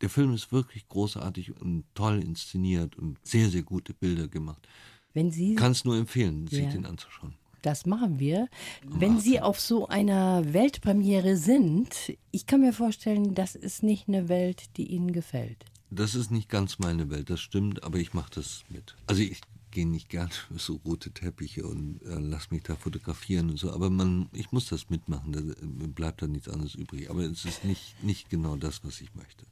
Der 0.00 0.10
Film 0.10 0.32
ist 0.34 0.50
wirklich 0.52 0.88
großartig 0.88 1.60
und 1.60 1.84
toll 1.94 2.20
inszeniert 2.22 2.96
und 2.96 3.18
sehr, 3.22 3.48
sehr 3.50 3.62
gute 3.62 3.94
Bilder 3.94 4.28
gemacht. 4.28 4.66
Wenn 5.14 5.30
Sie 5.30 5.54
Kann 5.54 5.72
es 5.72 5.84
nur 5.84 5.96
empfehlen, 5.96 6.46
sich 6.48 6.64
Ja. 6.64 6.70
den 6.70 6.86
anzuschauen. 6.86 7.34
Das 7.62 7.86
machen 7.86 8.20
wir. 8.20 8.48
Wenn 8.86 9.18
Sie 9.18 9.40
auf 9.40 9.58
so 9.60 9.88
einer 9.88 10.52
Weltpremiere 10.52 11.36
sind, 11.36 12.16
ich 12.30 12.46
kann 12.46 12.60
mir 12.60 12.72
vorstellen, 12.72 13.34
das 13.34 13.56
ist 13.56 13.82
nicht 13.82 14.06
eine 14.06 14.28
Welt, 14.28 14.76
die 14.76 14.86
Ihnen 14.86 15.12
gefällt. 15.12 15.64
Das 15.90 16.14
ist 16.14 16.30
nicht 16.30 16.48
ganz 16.48 16.78
meine 16.78 17.10
Welt, 17.10 17.30
das 17.30 17.40
stimmt, 17.40 17.82
aber 17.82 17.98
ich 17.98 18.12
mache 18.14 18.30
das 18.34 18.62
mit. 18.68 18.94
Also 19.06 19.22
ich 19.22 19.40
gehe 19.70 19.86
nicht 19.86 20.08
gern 20.08 20.30
für 20.30 20.58
so 20.58 20.80
rote 20.84 21.10
Teppiche 21.10 21.66
und 21.66 22.00
äh, 22.02 22.18
lass 22.18 22.50
mich 22.50 22.62
da 22.62 22.76
fotografieren 22.76 23.50
und 23.50 23.58
so, 23.58 23.72
aber 23.72 23.90
man, 23.90 24.28
ich 24.32 24.52
muss 24.52 24.66
das 24.66 24.90
mitmachen, 24.90 25.32
da 25.32 25.40
äh, 25.40 25.86
bleibt 25.88 26.22
da 26.22 26.26
nichts 26.26 26.48
anderes 26.48 26.74
übrig. 26.74 27.10
Aber 27.10 27.22
es 27.22 27.44
ist 27.44 27.64
nicht, 27.64 28.02
nicht 28.02 28.30
genau 28.30 28.56
das, 28.56 28.84
was 28.84 29.00
ich 29.00 29.14
möchte. 29.14 29.44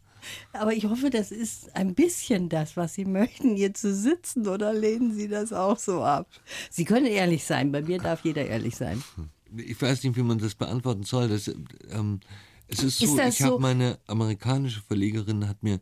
Aber 0.53 0.73
ich 0.73 0.85
hoffe, 0.87 1.09
das 1.11 1.31
ist 1.31 1.77
ein 1.77 1.95
bisschen 1.95 2.49
das, 2.49 2.77
was 2.77 2.95
Sie 2.95 3.05
möchten, 3.05 3.55
hier 3.55 3.75
zu 3.75 3.95
sitzen, 3.95 4.49
oder 4.49 4.73
lehnen 4.73 5.13
Sie 5.15 5.29
das 5.29 5.53
auch 5.53 5.79
so 5.79 6.03
ab? 6.03 6.29
Sie 6.71 6.85
können 6.85 7.07
ehrlich 7.07 7.45
sein, 7.45 7.71
bei 7.71 7.83
mir 7.83 7.99
darf 7.99 8.25
jeder 8.25 8.45
ehrlich 8.47 8.77
sein. 8.77 9.03
Ich 9.59 9.81
weiß 9.81 10.03
nicht, 10.03 10.17
wie 10.17 10.25
man 10.25 10.39
das 10.39 10.57
beantworten 10.57 11.05
soll. 11.05 11.29
Das, 11.29 11.49
ähm, 11.91 12.19
es 12.67 12.83
ist 12.83 13.01
Ist 13.01 13.11
so, 13.13 13.19
ich 13.21 13.41
habe 13.43 13.53
so- 13.55 13.59
meine 13.61 13.97
amerikanische 14.09 14.83
Verlegerin 14.83 15.47
hat 15.49 15.63
mir 15.63 15.81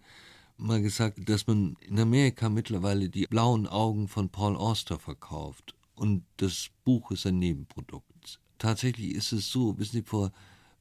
mal 0.56 0.80
gesagt, 0.80 1.28
dass 1.28 1.46
man 1.46 1.76
in 1.80 1.98
Amerika 1.98 2.48
mittlerweile 2.48 3.08
die 3.08 3.26
blauen 3.26 3.66
Augen 3.66 4.08
von 4.08 4.28
Paul 4.28 4.56
Auster 4.56 4.98
verkauft. 4.98 5.74
und 5.96 6.24
das 6.38 6.70
Buch 6.84 7.12
ist 7.12 7.26
ein 7.26 7.38
Nebenprodukt. 7.38 8.40
Tatsächlich 8.58 9.14
ist 9.14 9.32
es 9.32 9.50
so, 9.50 9.78
wissen 9.78 9.98
Sie, 9.98 10.02
vor 10.02 10.32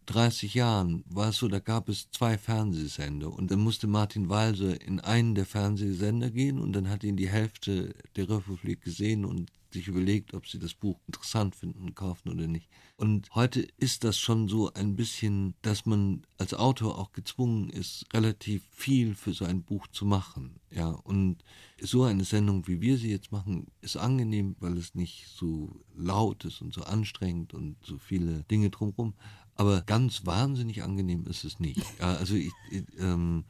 30 0.08 0.54
Jahren 0.54 1.04
war 1.08 1.30
es 1.30 1.38
so, 1.38 1.48
da 1.48 1.60
gab 1.60 1.88
es 1.88 2.10
zwei 2.12 2.38
Fernsehsender 2.38 3.32
und 3.32 3.52
dann 3.52 3.60
musste 3.60 3.88
Martin 3.88 4.30
Walser 4.30 4.82
in 4.82 5.00
einen 5.00 5.36
der 5.36 5.46
Fernsehsender 5.46 6.30
gehen 6.30 6.60
und 6.60 6.74
dann 6.74 6.90
hat 6.90 7.04
ihn 7.04 7.16
die 7.16 7.30
Hälfte 7.30 7.96
der 8.16 8.30
Republik 8.30 8.82
gesehen 8.82 9.24
und 9.24 9.52
sich 9.74 9.88
überlegt, 9.88 10.34
ob 10.34 10.48
sie 10.48 10.60
das 10.60 10.74
Buch 10.74 11.00
interessant 11.08 11.56
finden 11.56 11.84
und 11.84 11.96
kaufen 11.96 12.30
oder 12.30 12.48
nicht. 12.48 12.70
Und 12.96 13.34
heute 13.36 13.68
ist 13.78 14.04
das 14.04 14.18
schon 14.18 14.48
so 14.48 14.72
ein 14.74 14.96
bisschen, 14.96 15.56
dass 15.62 15.86
man 15.86 16.26
als 16.38 16.54
Autor 16.54 16.98
auch 16.98 17.12
gezwungen 17.12 17.70
ist, 17.70 18.06
relativ 18.14 18.64
viel 18.72 19.16
für 19.16 19.34
so 19.34 19.46
ein 19.46 19.64
Buch 19.64 19.88
zu 19.88 20.06
machen. 20.06 20.60
Ja, 20.72 20.90
und 20.90 21.44
so 21.82 22.04
eine 22.04 22.24
Sendung, 22.24 22.68
wie 22.68 22.82
wir 22.82 22.98
sie 22.98 23.12
jetzt 23.12 23.32
machen, 23.32 23.68
ist 23.82 23.98
angenehm, 23.98 24.56
weil 24.60 24.78
es 24.78 24.96
nicht 24.96 25.28
so 25.28 25.84
laut 25.96 26.46
ist 26.46 26.62
und 26.62 26.74
so 26.74 26.84
anstrengend 26.84 27.54
und 27.54 27.78
so 27.84 27.98
viele 27.98 28.44
Dinge 28.44 28.70
drumherum. 28.70 29.14
Aber 29.56 29.82
ganz 29.82 30.26
wahnsinnig 30.26 30.82
angenehm 30.84 31.26
ist 31.28 31.44
es 31.44 31.60
nicht. 31.60 31.84
Ja, 32.00 32.16
also 32.16 32.36
ich, 32.36 32.52
ich 32.72 32.84
ähm, 33.00 33.46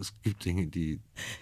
es 0.00 0.14
gibt 0.22 0.44
Dinge, 0.44 0.66
die, 0.66 1.00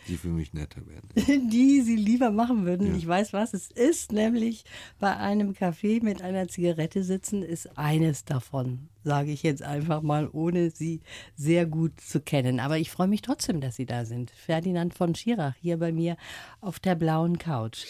die 0.09 0.16
für 0.16 0.29
mich 0.29 0.53
netter 0.53 0.81
werden. 0.87 1.09
Die 1.50 1.83
Sie 1.83 1.96
lieber 1.96 2.31
machen 2.31 2.64
würden. 2.64 2.88
Ja. 2.88 2.94
Ich 2.96 3.07
weiß, 3.07 3.33
was 3.33 3.55
es 3.55 3.70
ist, 3.70 4.12
nämlich 4.12 4.64
bei 4.98 5.16
einem 5.16 5.53
Café 5.53 6.03
mit 6.03 6.22
einer 6.22 6.48
Zigarette 6.48 7.05
sitzen, 7.05 7.42
ist 7.42 7.79
eines 7.79 8.24
davon, 8.24 8.88
sage 9.05 9.31
ich 9.31 9.42
jetzt 9.42 9.62
einfach 9.62 10.03
mal, 10.03 10.29
ohne 10.33 10.70
Sie 10.70 11.00
sehr 11.37 11.66
gut 11.66 12.00
zu 12.00 12.20
kennen. 12.20 12.61
Aber 12.61 12.79
ich 12.79 12.90
freue 12.90 13.09
mich 13.09 13.22
trotzdem, 13.22 13.61
dass 13.61 13.76
Sie 13.76 13.87
da 13.87 14.05
sind. 14.05 14.31
Ferdinand 14.31 14.94
von 14.94 15.14
Schirach 15.14 15.55
hier 15.61 15.79
bei 15.79 15.92
mir 15.92 16.16
auf 16.61 16.81
der 16.81 16.94
blauen 16.94 17.38
Couch. 17.38 17.85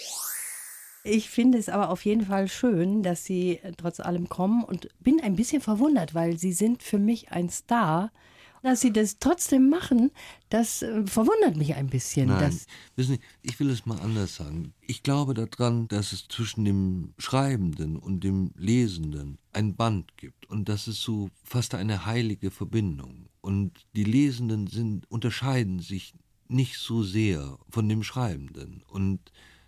Ich 1.03 1.31
finde 1.31 1.57
es 1.57 1.71
aber 1.71 1.89
auf 1.89 2.05
jeden 2.05 2.27
Fall 2.27 2.47
schön, 2.49 3.03
dass 3.03 3.25
Sie 3.25 3.61
trotz 3.79 4.01
allem 4.01 4.29
kommen 4.29 4.65
und 4.65 4.89
bin 5.01 5.21
ein 5.21 5.35
bisschen 5.35 5.63
verwundert, 5.63 6.15
weil 6.15 6.37
Sie 6.37 6.53
sind 6.53 6.83
für 6.83 6.99
mich 6.99 7.33
ein 7.33 7.49
Star 7.49 8.13
dass 8.63 8.81
sie 8.81 8.93
das 8.93 9.19
trotzdem 9.19 9.69
machen, 9.69 10.11
das 10.49 10.83
äh, 10.83 11.07
verwundert 11.07 11.57
mich 11.57 11.75
ein 11.75 11.89
bisschen. 11.89 12.29
Nein, 12.29 12.59
wissen 12.97 13.17
Sie, 13.17 13.21
ich 13.43 13.59
will 13.61 13.71
es 13.71 13.87
mal 13.87 13.99
anders 14.01 14.37
sagen. 14.37 14.73
Ich 14.87 15.03
glaube 15.03 15.35
daran, 15.35 15.89
dass 15.89 16.13
es 16.13 16.29
zwischen 16.29 16.65
dem 16.65 17.15
Schreibenden 17.19 17.97
und 17.97 18.25
dem 18.25 18.53
Lesenden 18.57 19.39
ein 19.53 19.75
Band 19.75 20.17
gibt 20.17 20.47
und 20.49 20.69
das 20.69 20.89
ist 20.89 21.03
so 21.03 21.31
fast 21.43 21.75
eine 21.75 22.07
heilige 22.07 22.51
Verbindung. 22.51 23.27
Und 23.41 23.87
die 23.95 24.05
Lesenden 24.05 24.67
sind, 24.67 25.11
unterscheiden 25.11 25.81
sich 25.81 26.15
nicht 26.49 26.79
so 26.79 27.03
sehr 27.03 27.59
von 27.71 27.89
dem 27.89 28.03
Schreibenden 28.03 28.83
und 28.89 29.21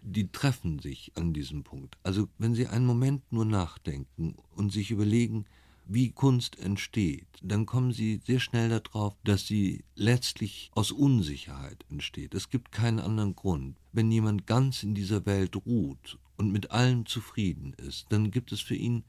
die 0.02 0.31
treffen 0.31 0.81
sich 0.81 1.12
an 1.14 1.33
diesem 1.33 1.62
Punkt. 1.62 1.96
Also 2.02 2.28
wenn 2.38 2.55
Sie 2.55 2.66
einen 2.66 2.87
Moment 2.87 3.33
nur 3.33 3.44
nachdenken 3.44 4.35
und 4.57 4.72
sich 4.72 4.90
überlegen, 4.90 5.46
wie 5.87 6.11
Kunst 6.11 6.59
entsteht, 6.59 7.27
dann 7.42 7.66
kommen 7.66 7.92
Sie 7.92 8.21
sehr 8.25 8.40
schnell 8.40 8.68
darauf, 8.68 9.16
dass 9.25 9.47
sie 9.47 9.85
letztlich 9.95 10.71
aus 10.75 10.92
Unsicherheit 10.92 11.85
entsteht. 11.90 12.35
Es 12.35 12.51
gibt 12.51 12.73
keinen 12.73 13.01
anderen 13.01 13.35
Grund. 13.35 13.77
Wenn 13.92 14.11
jemand 14.11 14.47
ganz 14.47 14.83
in 14.83 14.95
dieser 14.95 15.27
Welt 15.27 15.57
ruht 15.66 16.18
und 16.37 16.53
mit 16.53 16.71
allem 16.71 17.07
zufrieden 17.07 17.75
ist, 17.75 18.07
dann 18.11 18.31
gibt 18.31 18.53
es 18.53 18.61
für 18.61 18.77
ihn 18.77 19.05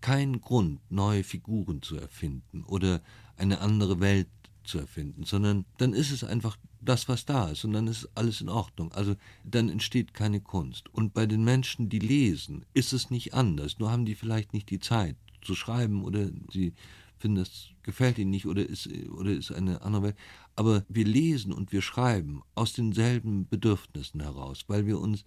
keinen 0.00 0.40
Grund, 0.40 0.80
neue 0.90 1.24
Figuren 1.24 1.82
zu 1.82 1.96
erfinden 1.96 2.62
oder 2.64 3.02
eine 3.36 3.60
andere 3.60 4.00
Welt 4.00 4.28
zu 4.62 4.78
erfinden, 4.78 5.24
sondern 5.24 5.64
dann 5.78 5.94
ist 5.94 6.12
es 6.12 6.22
einfach 6.22 6.56
das, 6.80 7.08
was 7.08 7.24
da 7.24 7.48
ist 7.48 7.64
und 7.64 7.72
dann 7.72 7.88
ist 7.88 8.08
alles 8.14 8.40
in 8.40 8.48
Ordnung. 8.48 8.92
Also 8.92 9.16
dann 9.44 9.68
entsteht 9.68 10.14
keine 10.14 10.40
Kunst. 10.40 10.92
Und 10.94 11.14
bei 11.14 11.26
den 11.26 11.42
Menschen, 11.42 11.88
die 11.88 11.98
lesen, 11.98 12.64
ist 12.74 12.92
es 12.92 13.10
nicht 13.10 13.34
anders, 13.34 13.78
nur 13.78 13.90
haben 13.90 14.04
die 14.04 14.14
vielleicht 14.14 14.52
nicht 14.52 14.70
die 14.70 14.78
Zeit 14.78 15.16
zu 15.42 15.54
schreiben 15.54 16.04
oder 16.04 16.30
sie 16.50 16.74
finden, 17.18 17.36
das 17.36 17.68
gefällt 17.82 18.18
ihnen 18.18 18.30
nicht 18.30 18.46
oder 18.46 18.66
ist, 18.66 18.88
oder 19.10 19.32
ist 19.32 19.52
eine 19.52 19.82
andere 19.82 20.02
Welt. 20.02 20.16
Aber 20.56 20.84
wir 20.88 21.04
lesen 21.04 21.52
und 21.52 21.72
wir 21.72 21.82
schreiben 21.82 22.42
aus 22.54 22.72
denselben 22.72 23.48
Bedürfnissen 23.48 24.20
heraus, 24.20 24.64
weil 24.68 24.86
wir 24.86 25.00
uns 25.00 25.24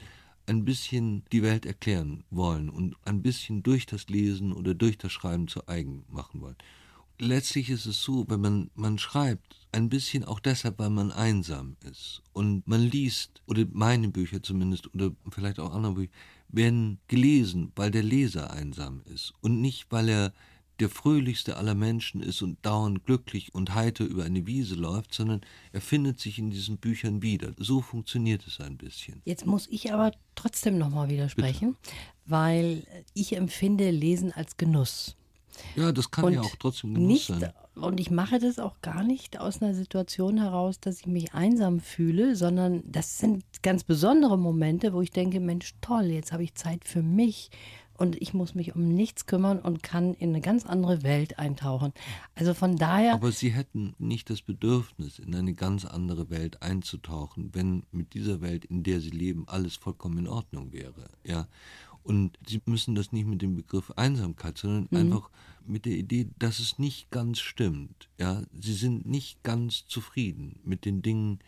ein 0.48 0.66
bisschen 0.66 1.24
die 1.32 1.44
Welt 1.44 1.66
erklären 1.66 2.24
wollen 2.30 2.70
und 2.70 2.96
ein 3.06 3.22
bisschen 3.22 3.64
durch 3.64 3.86
das 3.86 4.10
Lesen 4.10 4.54
oder 4.54 4.74
durch 4.74 4.98
das 4.98 5.12
Schreiben 5.12 5.48
zu 5.48 5.68
eigen 5.68 6.04
machen 6.10 6.42
wollen. 6.42 6.58
Letztlich 7.20 7.70
ist 7.70 7.86
es 7.86 8.02
so, 8.02 8.26
wenn 8.30 8.42
man, 8.42 8.72
man 8.74 8.98
schreibt, 8.98 9.68
ein 9.72 9.90
bisschen 9.90 10.26
auch 10.26 10.40
deshalb, 10.40 10.80
weil 10.80 10.90
man 10.90 11.12
einsam 11.12 11.78
ist 11.90 12.24
und 12.34 12.68
man 12.68 12.82
liest, 12.82 13.42
oder 13.46 13.66
meine 13.72 14.10
Bücher 14.10 14.42
zumindest, 14.42 14.94
oder 14.94 15.12
vielleicht 15.30 15.60
auch 15.60 15.74
andere 15.74 15.94
Bücher, 15.94 16.12
werden 16.52 17.00
gelesen, 17.08 17.72
weil 17.76 17.92
der 17.92 18.04
Leser 18.04 18.52
einsam 18.52 19.02
ist 19.06 19.34
und 19.42 19.62
nicht, 19.62 19.88
weil 19.90 20.10
er 20.10 20.34
der 20.82 20.90
fröhlichste 20.90 21.58
aller 21.58 21.76
Menschen 21.76 22.22
ist 22.22 22.42
und 22.42 22.58
dauernd 22.66 23.06
glücklich 23.06 23.54
und 23.54 23.76
heiter 23.76 24.04
über 24.04 24.24
eine 24.24 24.48
Wiese 24.48 24.74
läuft, 24.74 25.14
sondern 25.14 25.42
er 25.72 25.82
findet 25.82 26.20
sich 26.20 26.40
in 26.40 26.50
diesen 26.50 26.78
Büchern 26.78 27.22
wieder. 27.22 27.54
So 27.58 27.82
funktioniert 27.82 28.46
es 28.48 28.60
ein 28.60 28.78
bisschen. 28.78 29.22
Jetzt 29.24 29.46
muss 29.46 29.68
ich 29.68 29.94
aber 29.94 30.12
trotzdem 30.34 30.80
nochmal 30.80 31.08
widersprechen, 31.10 31.78
Bitte. 31.84 31.96
weil 32.26 32.84
ich 33.14 33.36
empfinde 33.36 33.92
Lesen 33.92 34.32
als 34.32 34.58
Genuss. 34.58 35.16
Ja, 35.76 35.92
das 35.92 36.10
kann 36.10 36.26
und 36.26 36.34
ja 36.34 36.42
auch 36.42 36.56
trotzdem 36.58 36.96
Genuss 36.96 37.08
nicht, 37.08 37.28
sein. 37.28 37.54
Und 37.76 38.00
ich 38.00 38.12
mache 38.12 38.40
das 38.40 38.60
auch 38.60 38.82
gar 38.82 39.04
nicht 39.04 39.40
aus 39.40 39.62
einer 39.62 39.74
Situation 39.74 40.38
heraus, 40.38 40.80
dass 40.80 41.00
ich 41.00 41.08
mich 41.08 41.34
einsam 41.34 41.80
fühle, 41.80 42.36
sondern 42.36 42.84
das 42.86 43.18
sind 43.18 43.44
ganz 43.62 43.84
besondere 43.84 44.38
Momente, 44.38 44.94
wo 44.94 45.02
ich 45.02 45.12
denke, 45.12 45.40
Mensch, 45.40 45.74
toll, 45.80 46.06
jetzt 46.06 46.34
habe 46.34 46.44
ich 46.44 46.54
Zeit 46.54 46.84
für 46.86 47.02
mich 47.02 47.50
und 48.02 48.20
ich 48.20 48.34
muss 48.34 48.56
mich 48.56 48.76
um 48.76 48.90
nichts 48.90 49.28
kümmern 49.28 49.60
und 49.60 49.84
kann 49.84 50.16
in 50.16 50.30
eine 50.30 50.42
ganz 50.42 50.66
andere 50.66 51.04
Welt 51.04 51.38
eintauchen. 51.38 51.94
Also 52.36 52.56
von 52.56 52.76
daher. 52.76 53.14
Aber 53.14 53.32
Sie 53.32 53.52
hätten 53.52 53.94
nicht 54.00 54.30
das 54.32 54.42
Bedürfnis, 54.42 55.20
in 55.20 55.36
eine 55.36 55.54
ganz 55.54 55.86
andere 55.86 56.32
Welt 56.32 56.64
einzutauchen, 56.64 57.52
wenn 57.54 57.84
mit 57.92 58.16
dieser 58.16 58.42
Welt, 58.42 58.66
in 58.66 58.82
der 58.84 59.00
Sie 59.02 59.12
leben, 59.12 59.46
alles 59.48 59.76
vollkommen 59.76 60.18
in 60.18 60.28
Ordnung 60.28 60.74
wäre. 60.74 61.12
Ja. 61.24 61.48
Und 62.04 62.38
sie 62.48 62.62
müssen 62.66 62.96
das 62.96 63.12
nicht 63.12 63.28
mit 63.28 63.42
dem 63.42 63.56
Begriff 63.56 63.92
Einsamkeit, 63.96 64.58
sondern 64.58 64.88
mhm. 64.90 64.98
einfach 64.98 65.30
mit 65.66 65.86
der 65.86 65.94
Idee, 65.94 66.30
dass 66.40 66.60
es 66.60 66.80
nicht 66.80 67.12
ganz 67.12 67.40
stimmt. 67.40 68.10
Ja, 68.20 68.44
sie 68.60 68.74
sind 68.74 69.06
nicht 69.06 69.44
ganz 69.44 69.86
zufrieden 69.88 70.60
mit 70.64 70.86
den 70.86 71.02
Dingen, 71.02 71.40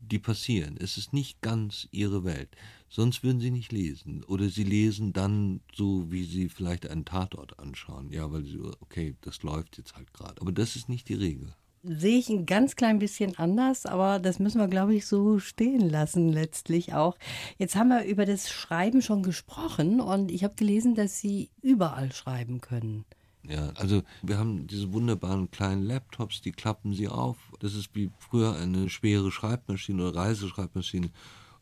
die 0.00 0.18
passieren. 0.18 0.76
Es 0.78 0.98
ist 0.98 1.12
nicht 1.12 1.40
ganz 1.40 1.88
ihre 1.92 2.24
Welt. 2.24 2.50
Sonst 2.88 3.22
würden 3.22 3.40
sie 3.40 3.50
nicht 3.50 3.72
lesen. 3.72 4.24
Oder 4.24 4.48
sie 4.48 4.64
lesen 4.64 5.12
dann 5.12 5.60
so, 5.74 6.10
wie 6.10 6.24
sie 6.24 6.48
vielleicht 6.48 6.88
einen 6.88 7.04
Tatort 7.04 7.58
anschauen. 7.58 8.10
Ja, 8.10 8.30
weil 8.30 8.44
sie, 8.44 8.60
okay, 8.80 9.14
das 9.22 9.42
läuft 9.42 9.78
jetzt 9.78 9.94
halt 9.94 10.12
gerade. 10.12 10.40
Aber 10.42 10.52
das 10.52 10.76
ist 10.76 10.88
nicht 10.88 11.08
die 11.08 11.14
Regel 11.14 11.54
sehe 11.82 12.18
ich 12.18 12.28
ein 12.28 12.46
ganz 12.46 12.76
klein 12.76 12.98
bisschen 12.98 13.36
anders, 13.38 13.86
aber 13.86 14.18
das 14.18 14.38
müssen 14.38 14.60
wir, 14.60 14.68
glaube 14.68 14.94
ich, 14.94 15.06
so 15.06 15.38
stehen 15.38 15.88
lassen 15.88 16.28
letztlich 16.28 16.94
auch. 16.94 17.16
Jetzt 17.58 17.74
haben 17.76 17.88
wir 17.88 18.04
über 18.04 18.24
das 18.24 18.50
Schreiben 18.50 19.02
schon 19.02 19.22
gesprochen 19.22 20.00
und 20.00 20.30
ich 20.30 20.44
habe 20.44 20.54
gelesen, 20.54 20.94
dass 20.94 21.18
Sie 21.18 21.50
überall 21.60 22.12
schreiben 22.12 22.60
können. 22.60 23.04
Ja, 23.48 23.70
also 23.74 24.02
wir 24.22 24.38
haben 24.38 24.68
diese 24.68 24.92
wunderbaren 24.92 25.50
kleinen 25.50 25.82
Laptops, 25.82 26.42
die 26.42 26.52
klappen 26.52 26.94
Sie 26.94 27.08
auf. 27.08 27.36
Das 27.58 27.74
ist 27.74 27.94
wie 27.94 28.10
früher 28.18 28.54
eine 28.56 28.88
schwere 28.88 29.32
Schreibmaschine 29.32 30.08
oder 30.08 30.20
Reiseschreibmaschine. 30.20 31.10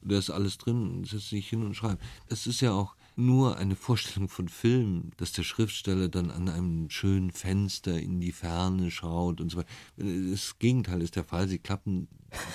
Da 0.03 0.19
ist 0.19 0.31
alles 0.31 0.59
drin, 0.59 1.05
setzt 1.05 1.31
sich 1.31 1.49
hin 1.49 1.63
und 1.63 1.75
schreibt. 1.75 2.03
Das 2.29 2.47
ist 2.47 2.61
ja 2.61 2.73
auch 2.73 2.95
nur 3.17 3.57
eine 3.57 3.77
Vorstellung 3.77 4.29
von 4.29 4.49
Film, 4.49 5.11
dass 5.17 5.33
der 5.33 5.43
Schriftsteller 5.43 6.09
dann 6.09 6.31
an 6.31 6.49
einem 6.49 6.91
schönen 6.91 7.31
Fenster 7.31 7.99
in 7.99 8.21
die 8.21 8.33
Ferne 8.33 8.91
schaut 8.91 9.41
und 9.41 9.51
so 9.51 9.59
weiter. 9.59 9.69
Das 9.97 10.59
Gegenteil 10.59 11.03
ist 11.03 11.17
der 11.17 11.25
Fall. 11.25 11.49
Sie 11.49 11.59
klappen 11.59 12.09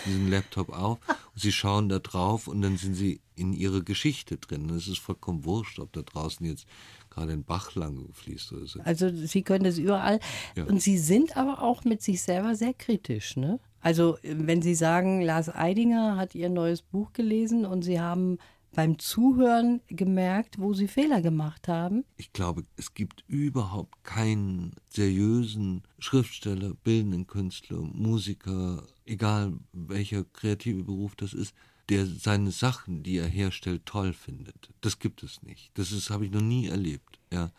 diesen 0.05 0.29
Laptop 0.29 0.69
auf 0.69 0.99
und 1.07 1.41
sie 1.41 1.51
schauen 1.51 1.89
da 1.89 1.99
drauf 1.99 2.47
und 2.47 2.61
dann 2.61 2.77
sind 2.77 2.95
sie 2.95 3.21
in 3.35 3.53
ihrer 3.53 3.81
Geschichte 3.81 4.37
drin. 4.37 4.69
Es 4.69 4.87
ist 4.87 4.99
vollkommen 4.99 5.45
wurscht, 5.45 5.79
ob 5.79 5.91
da 5.93 6.01
draußen 6.01 6.45
jetzt 6.45 6.65
gerade 7.09 7.33
ein 7.33 7.43
Bach 7.43 7.75
lang 7.75 8.09
fließt 8.13 8.53
oder 8.53 8.65
so. 8.65 8.79
Also 8.81 9.09
Sie 9.09 9.41
können 9.41 9.63
das 9.63 9.77
überall. 9.77 10.19
Ja. 10.55 10.65
Und 10.65 10.81
Sie 10.81 10.97
sind 10.97 11.37
aber 11.37 11.61
auch 11.61 11.83
mit 11.83 12.01
sich 12.01 12.21
selber 12.21 12.55
sehr 12.55 12.73
kritisch, 12.73 13.37
ne? 13.37 13.59
Also 13.81 14.17
wenn 14.23 14.61
Sie 14.61 14.75
sagen, 14.75 15.21
Lars 15.21 15.53
Eidinger 15.53 16.17
hat 16.17 16.33
Ihr 16.33 16.49
neues 16.49 16.81
Buch 16.81 17.13
gelesen 17.13 17.65
und 17.65 17.83
Sie 17.83 17.99
haben 17.99 18.39
beim 18.75 18.99
Zuhören 18.99 19.81
gemerkt, 19.87 20.59
wo 20.59 20.73
sie 20.73 20.87
Fehler 20.87 21.21
gemacht 21.21 21.67
haben? 21.67 22.05
Ich 22.17 22.33
glaube, 22.33 22.65
es 22.75 22.93
gibt 22.93 23.23
überhaupt 23.27 24.03
keinen 24.03 24.75
seriösen 24.89 25.83
Schriftsteller, 25.99 26.73
bildenden 26.83 27.25
Künstler, 27.27 27.79
Musiker, 27.81 28.83
egal 29.05 29.53
welcher 29.71 30.23
kreative 30.25 30.83
Beruf 30.83 31.15
das 31.15 31.33
ist, 31.33 31.55
der 31.89 32.05
seine 32.05 32.51
Sachen, 32.51 33.03
die 33.03 33.17
er 33.17 33.27
herstellt, 33.27 33.85
toll 33.85 34.13
findet. 34.13 34.71
Das 34.81 34.99
gibt 34.99 35.23
es 35.23 35.41
nicht. 35.43 35.71
Das 35.75 35.91
ist 35.91 36.09
habe 36.09 36.25
ich 36.25 36.31
noch 36.31 36.41
nie 36.41 36.67
erlebt. 36.67 37.19
Ja. 37.31 37.51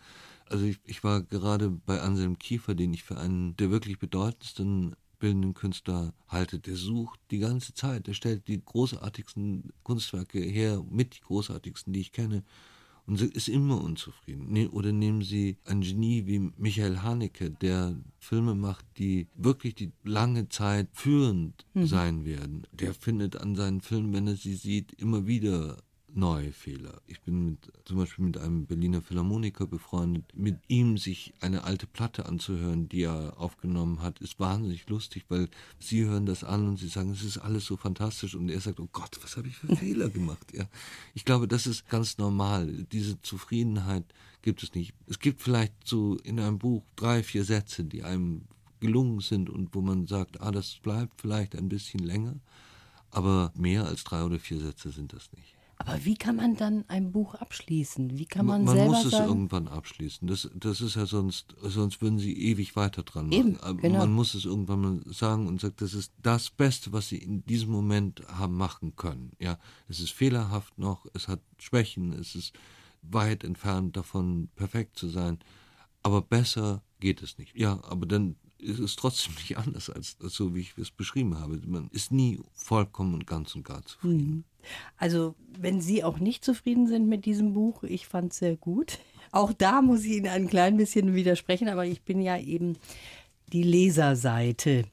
Also 0.49 0.65
ich, 0.65 0.79
ich 0.85 1.03
war 1.03 1.21
gerade 1.23 1.69
bei 1.69 2.01
Anselm 2.01 2.37
Kiefer, 2.37 2.75
den 2.75 2.93
ich 2.93 3.03
für 3.03 3.17
einen 3.17 3.55
der 3.57 3.71
wirklich 3.71 3.99
bedeutendsten 3.99 4.95
bildenden 5.19 5.53
Künstler 5.53 6.13
halte, 6.27 6.59
der 6.59 6.75
sucht 6.75 7.19
die 7.31 7.39
ganze 7.39 7.73
Zeit, 7.73 8.07
der 8.07 8.13
stellt 8.13 8.47
die 8.47 8.63
großartigsten 8.63 9.71
Kunstwerke 9.83 10.39
her, 10.39 10.83
mit 10.89 11.15
die 11.15 11.21
großartigsten, 11.21 11.93
die 11.93 12.01
ich 12.01 12.11
kenne. 12.11 12.43
und 13.05 13.21
ist 13.21 13.47
immer 13.47 13.81
unzufrieden. 13.81 14.51
Ne, 14.51 14.69
oder 14.69 14.91
nehmen 14.91 15.21
Sie 15.21 15.57
ein 15.63 15.81
Genie 15.81 16.25
wie 16.25 16.51
Michael 16.57 16.97
Haneke, 17.03 17.51
der 17.51 17.95
Filme 18.19 18.53
macht, 18.53 18.85
die 18.97 19.27
wirklich 19.33 19.75
die 19.75 19.93
lange 20.03 20.49
Zeit 20.49 20.89
führend 20.91 21.65
mhm. 21.73 21.87
sein 21.87 22.25
werden. 22.25 22.67
Der 22.73 22.93
findet 22.93 23.37
an 23.37 23.55
seinen 23.55 23.79
Filmen, 23.79 24.13
wenn 24.13 24.27
er 24.27 24.35
sie 24.35 24.55
sieht, 24.55 24.91
immer 24.93 25.25
wieder 25.25 25.77
neue 26.17 26.51
Fehler. 26.51 27.01
Ich 27.05 27.21
bin 27.21 27.45
mit, 27.45 27.71
zum 27.85 27.97
Beispiel 27.97 28.25
mit 28.25 28.37
einem 28.37 28.65
Berliner 28.65 29.01
Philharmoniker 29.01 29.67
befreundet. 29.67 30.25
Mit 30.33 30.57
ihm 30.67 30.97
sich 30.97 31.33
eine 31.39 31.63
alte 31.63 31.85
Platte 31.85 32.25
anzuhören, 32.25 32.89
die 32.89 33.03
er 33.03 33.35
aufgenommen 33.37 34.01
hat, 34.01 34.19
ist 34.19 34.39
wahnsinnig 34.39 34.89
lustig, 34.89 35.25
weil 35.29 35.47
sie 35.79 36.05
hören 36.05 36.25
das 36.25 36.43
an 36.43 36.67
und 36.67 36.77
sie 36.77 36.87
sagen, 36.87 37.11
es 37.11 37.23
ist 37.23 37.37
alles 37.37 37.65
so 37.65 37.77
fantastisch 37.77 38.35
und 38.35 38.49
er 38.49 38.59
sagt, 38.59 38.79
oh 38.79 38.89
Gott, 38.91 39.19
was 39.21 39.37
habe 39.37 39.47
ich 39.47 39.55
für 39.55 39.73
Fehler 39.75 40.09
gemacht? 40.09 40.51
Ja, 40.53 40.67
ich 41.13 41.23
glaube, 41.23 41.47
das 41.47 41.67
ist 41.67 41.87
ganz 41.87 42.17
normal. 42.17 42.85
Diese 42.91 43.21
Zufriedenheit 43.21 44.05
gibt 44.41 44.63
es 44.63 44.73
nicht. 44.73 44.93
Es 45.05 45.19
gibt 45.19 45.41
vielleicht 45.41 45.73
so 45.85 46.17
in 46.23 46.39
einem 46.39 46.57
Buch 46.57 46.83
drei, 46.95 47.21
vier 47.21 47.43
Sätze, 47.43 47.83
die 47.83 48.03
einem 48.03 48.41
gelungen 48.79 49.19
sind 49.21 49.49
und 49.49 49.73
wo 49.75 49.81
man 49.81 50.07
sagt, 50.07 50.41
ah, 50.41 50.51
das 50.51 50.77
bleibt 50.81 51.21
vielleicht 51.21 51.55
ein 51.55 51.69
bisschen 51.69 51.99
länger, 51.99 52.35
aber 53.11 53.51
mehr 53.55 53.85
als 53.85 54.03
drei 54.03 54.23
oder 54.23 54.39
vier 54.39 54.59
Sätze 54.59 54.91
sind 54.91 55.13
das 55.13 55.31
nicht. 55.33 55.56
Aber 55.87 56.03
wie 56.03 56.15
kann 56.15 56.35
man 56.35 56.57
dann 56.57 56.83
ein 56.89 57.13
Buch 57.13 57.33
abschließen? 57.35 58.17
Wie 58.17 58.25
kann 58.25 58.45
man, 58.45 58.65
man 58.65 58.75
selber 58.75 58.91
muss 58.91 59.05
es 59.05 59.11
sagen? 59.11 59.27
irgendwann 59.29 59.69
abschließen. 59.69 60.27
Das, 60.27 60.49
das 60.53 60.81
ist 60.81 60.95
ja 60.95 61.05
sonst, 61.05 61.55
sonst 61.61 62.01
würden 62.01 62.19
sie 62.19 62.37
ewig 62.37 62.75
weiter 62.75 63.03
dran 63.03 63.29
machen. 63.29 63.39
Eben, 63.39 63.59
Aber 63.61 63.79
genau. 63.79 63.99
Man 63.99 64.11
muss 64.11 64.33
es 64.33 64.43
irgendwann 64.43 64.81
mal 64.81 65.01
sagen 65.13 65.47
und 65.47 65.61
sagt, 65.61 65.81
das 65.81 65.93
ist 65.93 66.11
das 66.21 66.49
Beste, 66.49 66.91
was 66.91 67.07
sie 67.07 67.17
in 67.17 67.45
diesem 67.45 67.71
Moment 67.71 68.21
haben 68.27 68.57
machen 68.57 68.97
können. 68.97 69.31
Ja, 69.39 69.59
es 69.87 70.01
ist 70.01 70.11
fehlerhaft 70.11 70.77
noch, 70.77 71.05
es 71.13 71.29
hat 71.29 71.39
Schwächen, 71.57 72.11
es 72.11 72.35
ist 72.35 72.53
weit 73.01 73.45
entfernt 73.45 73.95
davon, 73.95 74.49
perfekt 74.55 74.97
zu 74.97 75.07
sein. 75.07 75.39
Aber 76.03 76.21
besser 76.21 76.83
geht 76.99 77.21
es 77.21 77.37
nicht. 77.37 77.55
Ja, 77.55 77.81
aber 77.85 78.05
dann 78.05 78.35
ist 78.59 78.79
es 78.79 78.95
trotzdem 78.95 79.35
nicht 79.35 79.57
anders 79.57 79.89
als, 79.89 80.17
so, 80.19 80.55
wie 80.55 80.61
ich 80.61 80.77
es 80.77 80.91
beschrieben 80.91 81.39
habe. 81.39 81.59
Man 81.65 81.89
ist 81.91 82.11
nie 82.11 82.39
vollkommen 82.53 83.13
und 83.13 83.27
ganz 83.27 83.55
und 83.55 83.63
gar 83.63 83.83
zufrieden. 83.85 84.43
Also, 84.97 85.35
wenn 85.59 85.81
Sie 85.81 86.03
auch 86.03 86.19
nicht 86.19 86.43
zufrieden 86.43 86.87
sind 86.87 87.07
mit 87.07 87.25
diesem 87.25 87.53
Buch, 87.53 87.83
ich 87.83 88.07
fand 88.07 88.31
es 88.31 88.39
sehr 88.39 88.55
gut. 88.55 88.99
Auch 89.31 89.53
da 89.53 89.81
muss 89.81 90.03
ich 90.03 90.13
Ihnen 90.13 90.27
ein 90.27 90.47
klein 90.47 90.77
bisschen 90.77 91.13
widersprechen, 91.13 91.69
aber 91.69 91.85
ich 91.85 92.01
bin 92.01 92.21
ja 92.21 92.37
eben 92.37 92.77
die 93.53 93.63
Leserseite. 93.63 94.85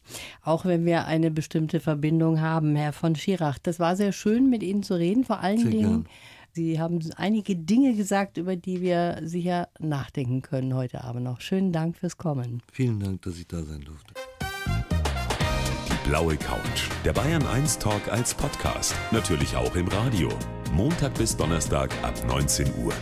Auch 0.43 0.65
wenn 0.65 0.85
wir 0.85 1.07
eine 1.07 1.31
bestimmte 1.31 1.81
Verbindung 1.81 2.41
haben, 2.41 2.77
Herr 2.77 2.93
von 2.93 3.17
Schirach. 3.17 3.59
Das 3.59 3.81
war 3.81 3.97
sehr 3.97 4.13
schön, 4.13 4.49
mit 4.49 4.63
Ihnen 4.63 4.83
zu 4.83 4.95
reden. 4.95 5.25
Vor 5.25 5.41
allen 5.41 5.59
Sehr 5.59 5.71
Dingen, 5.71 6.05
gern. 6.05 6.09
Sie 6.55 6.79
haben 6.79 7.01
einige 7.17 7.57
Dinge 7.57 7.97
gesagt, 7.97 8.37
über 8.37 8.55
die 8.55 8.81
wir 8.81 9.19
sicher 9.23 9.69
nachdenken 9.81 10.41
können 10.41 10.75
heute 10.75 11.03
Abend 11.03 11.25
noch. 11.25 11.41
Schönen 11.41 11.73
Dank 11.73 11.97
fürs 11.97 12.17
Kommen. 12.17 12.63
Vielen 12.71 13.01
Dank, 13.01 13.23
dass 13.23 13.39
ich 13.39 13.49
da 13.49 13.65
sein 13.65 13.81
durfte. 13.81 14.15
Die 15.89 16.09
blaue 16.09 16.37
Couch. 16.37 16.89
Der 17.05 17.13
Bayern 17.13 17.45
1 17.45 17.81
Talk 17.81 18.07
als 18.09 18.35
Podcast. 18.35 18.95
Natürlich 19.11 19.57
auch 19.57 19.75
im 19.75 19.89
Radio. 19.89 20.29
Montag 20.73 21.15
bis 21.15 21.37
Donnerstag 21.37 21.91
ab 22.05 22.15
19 22.29 22.69
Uhr. 22.85 22.93